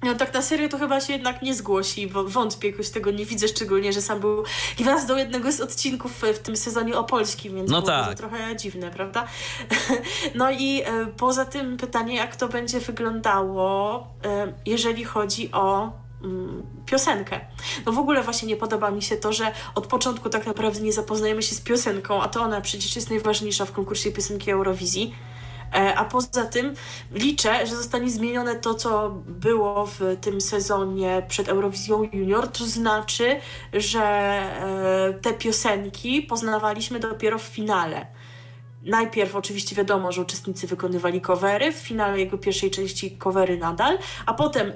[0.04, 3.26] No tak na serio to chyba się jednak nie zgłosi, bo wątpię, jakoś tego nie
[3.26, 4.44] widzę, szczególnie, że sam był
[4.78, 8.10] gwiazdą jednego z odcinków w tym sezonie opolskim, więc no było tak.
[8.10, 9.28] to trochę dziwne, prawda?
[10.36, 15.92] No i e, poza tym pytanie, jak to będzie wyglądało, e, jeżeli chodzi o
[16.24, 17.40] mm, piosenkę.
[17.86, 20.94] No w ogóle właśnie nie podoba mi się to, że od początku tak naprawdę nie
[20.94, 25.14] zapoznajemy się z piosenką, a to ona przecież jest najważniejsza w konkursie piosenki Eurowizji.
[25.74, 26.74] E, a poza tym
[27.12, 33.36] liczę, że zostanie zmienione to, co było w tym sezonie przed Eurowizją Junior, to znaczy,
[33.74, 38.08] że e, te piosenki poznawaliśmy dopiero w finale.
[38.84, 44.34] Najpierw oczywiście wiadomo, że uczestnicy wykonywali covery, w finale jego pierwszej części covery nadal, a
[44.34, 44.72] potem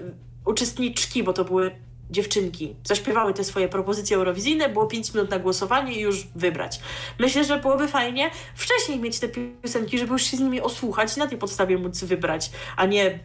[0.45, 1.71] uczestniczki, bo to były
[2.11, 6.79] dziewczynki zaśpiewały te swoje propozycje eurowizyjne, było 5 minut na głosowanie i już wybrać.
[7.19, 11.19] Myślę, że byłoby fajnie wcześniej mieć te piosenki, żeby już się z nimi osłuchać i
[11.19, 13.19] na tej podstawie móc wybrać, a nie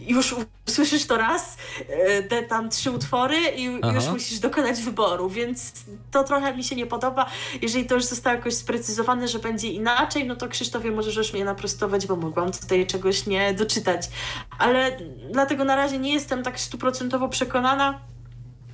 [0.00, 0.34] już
[0.68, 1.56] usłyszysz to raz,
[1.88, 3.92] e, te tam trzy utwory i Aha.
[3.94, 5.72] już musisz dokonać wyboru, więc
[6.10, 7.26] to trochę mi się nie podoba.
[7.62, 11.44] Jeżeli to już zostało jakoś sprecyzowane, że będzie inaczej, no to Krzysztofie możesz już mnie
[11.44, 14.08] naprostować, bo mogłam tutaj czegoś nie doczytać.
[14.58, 14.96] Ale
[15.30, 18.00] dlatego na razie nie jestem tak stuprocentowo przekonana,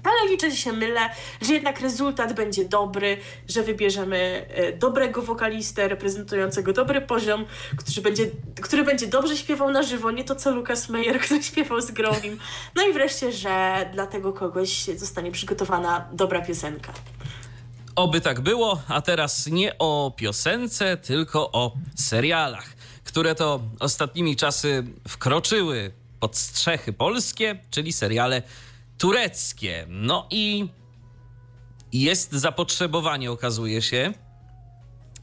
[0.05, 1.01] ale liczę, że się mylę,
[1.43, 3.17] że jednak rezultat będzie dobry,
[3.49, 7.45] że wybierzemy e, dobrego wokalistę reprezentującego dobry poziom,
[7.77, 8.31] który będzie,
[8.63, 12.39] który będzie dobrze śpiewał na żywo, nie to co Lukas Meyer, który śpiewał z Growim.
[12.75, 16.93] No i wreszcie, że dla tego kogoś zostanie przygotowana dobra piosenka.
[17.97, 22.67] Oby tak było, a teraz nie o piosence, tylko o serialach,
[23.05, 28.43] które to ostatnimi czasy wkroczyły pod strzechy polskie, czyli seriale
[28.99, 29.87] tureckie.
[29.89, 30.69] No i
[31.93, 34.13] jest zapotrzebowanie, okazuje się,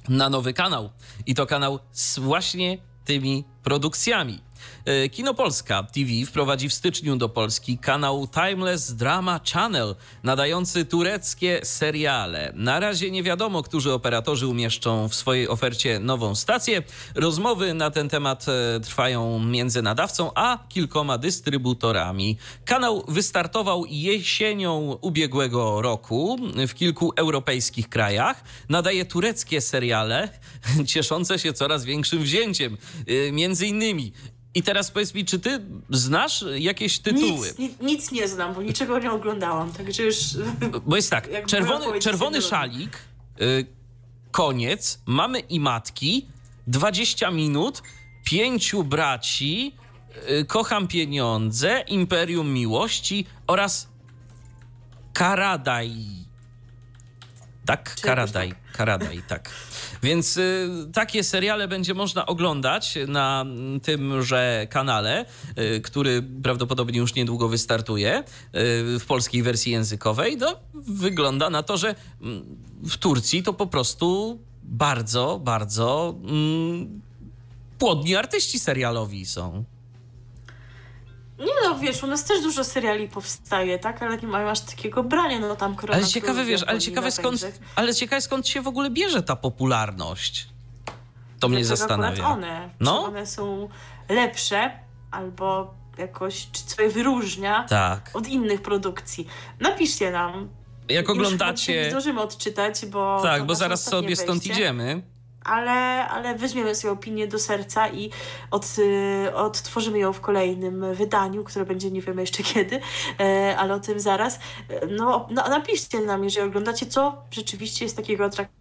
[0.10, 0.90] na nowy kanał.
[1.26, 4.42] I to kanał z właśnie tymi produkcjami.
[4.86, 11.60] E, Kino Polska TV wprowadzi w styczniu do Polski kanał Timeless Drama Channel, nadający tureckie
[11.64, 12.52] seriale.
[12.56, 16.84] Na razie nie wiadomo, którzy operatorzy umieszczą w swojej ofercie nową stację.
[17.16, 22.38] Rozmowy na ten temat e, trwają między nadawcą a kilkoma dystrybutorami.
[22.66, 26.38] Kanał wystartował jesienią ubiegłego roku
[26.68, 28.44] w kilku europejskich krajach.
[28.70, 30.30] Nadaje tureckie seriale,
[30.86, 32.78] cieszące się coraz większym wzięciem.
[33.08, 34.14] E, między innymi
[34.56, 37.48] i teraz powiedz mi, czy ty znasz jakieś tytuły?
[37.48, 40.18] Nic, nic, nic nie znam, bo niczego nie oglądałam, także już...
[40.88, 42.98] Bo jest tak, czerwony, czerwony szalik,
[43.42, 43.66] y,
[44.32, 46.26] koniec, mamy i matki,
[46.68, 47.82] 20 minut,
[48.24, 49.76] pięciu braci,
[50.30, 53.88] y, Kocham Pieniądze, Imperium Miłości oraz
[55.14, 55.92] Karadaj.
[57.66, 59.50] Tak, Czy Karadaj, jakoś Karadaj, tak.
[60.04, 65.26] Więc y, takie seriale będzie można oglądać na mm, tymże kanale,
[65.58, 68.24] y, który prawdopodobnie już niedługo wystartuje y,
[69.00, 70.38] w polskiej wersji językowej.
[70.38, 72.46] No, wygląda na to, że mm,
[72.84, 77.02] w Turcji to po prostu bardzo, bardzo mm,
[77.78, 79.64] płodni artyści serialowi są.
[81.46, 84.02] Nie no, wiesz, u nas też dużo seriali powstaje, tak?
[84.04, 85.98] Ale nie mają aż takiego brania, no tam korona.
[86.00, 90.48] Ale ciekawe, wiesz, ale ciekawe skąd, ale ciekawe skąd się w ogóle bierze ta popularność.
[91.40, 92.28] To mnie zastanawia.
[92.28, 92.70] one?
[92.80, 93.02] No.
[93.02, 93.70] Czy one są
[94.10, 94.72] lepsze
[95.12, 98.10] albo jakoś, czy coś wyróżnia Tak.
[98.14, 99.28] od innych produkcji?
[99.60, 100.50] Napiszcie nam.
[100.90, 101.90] Jak Już chyba dzisiaj nie oglądacie.
[101.90, 103.20] zdążymy odczytać, bo.
[103.24, 104.54] Tak, bo zaraz sobie stąd wejście.
[104.54, 105.02] idziemy.
[105.44, 108.12] Ale, ale weźmiemy sobie opinię do serca i
[108.52, 112.80] od, y, odtworzymy ją w kolejnym wydaniu, które będzie nie wiemy jeszcze kiedy,
[113.20, 114.40] e, ale o tym zaraz.
[114.70, 118.61] E, No, no, napiszcie nam, jeżeli oglądacie, co rzeczywiście jest takiego atrakcyjnego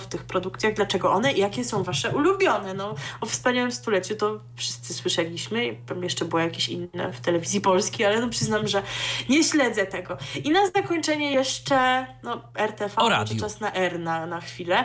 [0.00, 2.74] w tych produkcjach, dlaczego one i jakie są wasze ulubione.
[2.74, 8.06] No, o wspaniałym stuleciu to wszyscy słyszeliśmy, tam jeszcze było jakieś inne w telewizji polskiej,
[8.06, 8.82] ale no przyznam, że
[9.28, 10.16] nie śledzę tego.
[10.44, 14.84] I na zakończenie jeszcze no, RTV, O może czas na R na, na chwilę.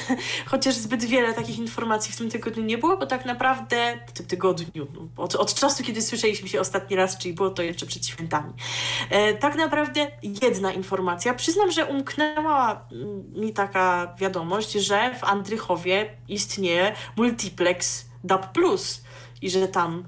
[0.50, 4.26] Chociaż zbyt wiele takich informacji w tym tygodniu nie było, bo tak naprawdę w tym
[4.26, 8.06] tygodniu, no, od, od czasu, kiedy słyszeliśmy się ostatni raz, czyli było to jeszcze przed
[8.06, 8.52] świętami.
[9.10, 10.06] E, tak naprawdę
[10.42, 11.34] jedna informacja.
[11.34, 18.58] Przyznam, że umknęła mm, mi taka wiadomość, że w Andrychowie istnieje multiplex DAB+,
[19.42, 20.04] i że tam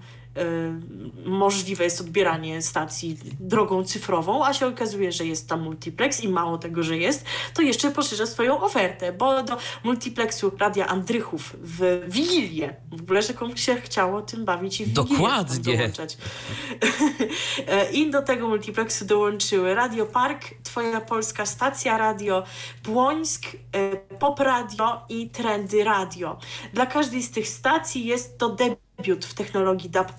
[1.25, 6.59] możliwe jest odbieranie stacji drogą cyfrową, a się okazuje, że jest tam multiplex i mało
[6.59, 7.25] tego, że jest,
[7.55, 13.35] to jeszcze poszerza swoją ofertę, bo do multiplexu Radia Andrychów w Wigilię, w ogóle, że
[13.35, 15.77] komuś się chciało tym bawić i w Wigilię Dokładnie.
[15.77, 16.17] dołączać.
[17.93, 22.43] I do tego multiplexu dołączyły Radio Park, Twoja Polska Stacja Radio,
[22.85, 26.39] Błońsk, e, Pop Radio i Trendy Radio.
[26.73, 30.13] Dla każdej z tych stacji jest to debiut w technologii DAB+,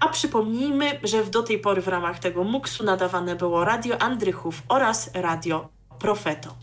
[0.00, 5.10] a przypomnijmy, że do tej pory w ramach tego MUX-u nadawane było Radio Andrychów oraz
[5.14, 6.54] Radio Profeto.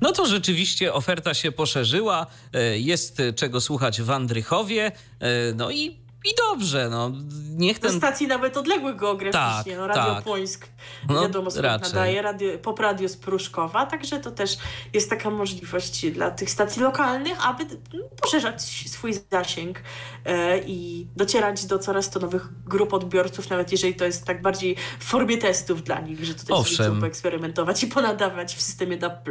[0.00, 6.03] No to rzeczywiście oferta się poszerzyła, e, jest czego słuchać w Andrychowie, e, no i,
[6.24, 7.12] i dobrze, no
[7.50, 7.98] niech Do ten...
[7.98, 10.24] stacji nawet odległych geograficznie, Tak, no Radio tak.
[10.24, 10.66] Płońsk,
[11.08, 11.88] No, wiadomo skąd raczej.
[11.88, 14.56] nadaje, radio, Pop Radio z Pruszkowa, także to też
[14.92, 17.78] jest taka możliwość dla tych stacji lokalnych, aby mm,
[18.22, 19.82] poszerzać swój zasięg
[20.24, 24.76] e, i docierać do coraz to nowych grup odbiorców, nawet jeżeli to jest tak bardziej
[24.98, 26.76] w formie testów dla nich, że tutaj Owszem.
[26.76, 29.28] sobie chcą poeksperymentować i ponadawać w systemie DAB+.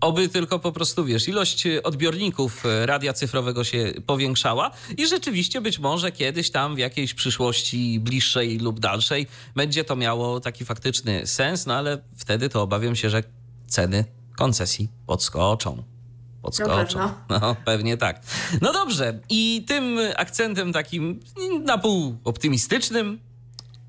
[0.00, 5.60] Oby tylko po prostu, wiesz, ilość e, odbiorników e, radia cyfrowego się powiększała i rzeczywiście
[5.60, 9.26] być może kiedyś tam w jakiejś przyszłości bliższej lub dalszej
[9.56, 13.22] będzie to miało taki faktyczny sens, no ale wtedy to obawiam się, że
[13.66, 14.04] ceny
[14.36, 15.82] koncesji podskoczą.
[16.42, 16.98] Podskoczą.
[17.28, 18.22] No, pewnie tak.
[18.60, 21.20] No dobrze, i tym akcentem takim
[21.64, 23.18] na pół optymistycznym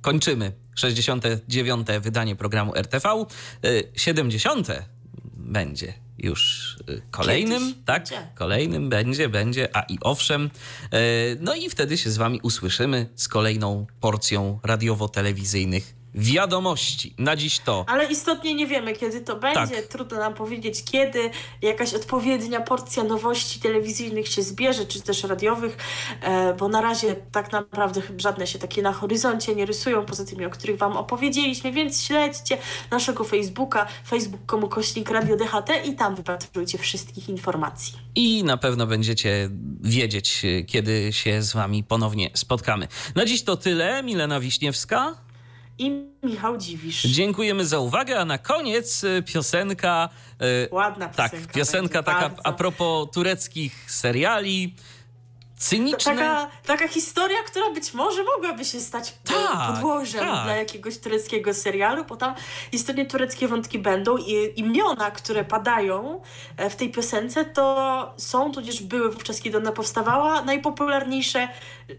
[0.02, 1.88] kończymy 69.
[2.02, 3.26] wydanie programu RTV.
[3.66, 4.68] Y, 70.
[5.50, 8.04] będzie już y, kolejnym, Kiedyś tak?
[8.04, 8.28] będzie.
[8.36, 10.50] Kolejnym będzie, będzie, a i owszem.
[10.94, 17.14] Y, No i wtedy się z wami usłyszymy z kolejną porcją radiowo-telewizyjnych wiadomości.
[17.18, 19.76] Na dziś to Ale istotnie nie wiemy, kiedy to będzie.
[19.76, 19.86] Tak.
[19.86, 21.30] Trudno nam powiedzieć, kiedy
[21.62, 25.78] jakaś odpowiednia porcja nowości telewizyjnych się zbierze, czy też radiowych,
[26.22, 30.26] e, bo na razie tak naprawdę chyba żadne się takie na horyzoncie nie rysują, poza
[30.26, 32.58] tymi, o których Wam opowiedzieliśmy, więc śledźcie
[32.92, 37.94] naszego Facebooka, facebook.com kośnik Radio DHT i tam wypatrujcie wszystkich informacji.
[38.16, 39.50] i na pewno będziecie
[39.82, 42.88] wiedzieć, kiedy się z wami ponownie spotkamy.
[43.16, 44.04] Na dziś to tyle.
[44.04, 45.29] Milena Wiśniewska.
[45.80, 45.92] I
[46.24, 47.02] Michał Dziwisz.
[47.04, 50.10] Dziękujemy za uwagę, a na koniec y, piosenka.
[50.42, 51.54] y, Ładna Tak, piosenka.
[51.54, 52.46] piosenka będzie, taka bardzo.
[52.46, 54.76] a propos tureckich seriali.
[55.58, 56.16] Cyniczne.
[56.16, 60.44] Taka, taka historia, która być może mogłaby się stać Tak, podłożem tak.
[60.44, 62.34] dla jakiegoś tureckiego serialu, bo tam
[62.72, 66.22] istotnie tureckie wątki będą i imiona, które padają
[66.58, 71.48] e, w tej piosence, to są, tudzież były wówczas, kiedy ona powstawała, najpopularniejsze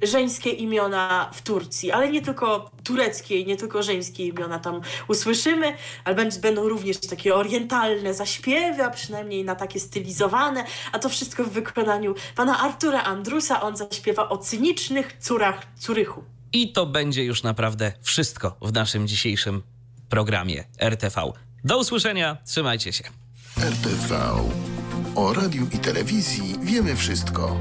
[0.02, 5.76] żeńskie imiona w Turcji, ale nie tylko tureckie i nie tylko żeńskie imiona tam usłyszymy,
[6.04, 11.50] ale będą również takie orientalne zaśpiewy, a przynajmniej na takie stylizowane, a to wszystko w
[11.50, 13.62] wykonaniu pana Artura Andrusa.
[13.62, 16.24] On zaśpiewa o cynicznych córach Curychu.
[16.52, 19.62] I to będzie już naprawdę wszystko w naszym dzisiejszym
[20.08, 21.32] programie RTV.
[21.64, 23.04] Do usłyszenia, trzymajcie się.
[23.58, 24.18] RTV.
[25.16, 27.60] O radiu i telewizji wiemy wszystko.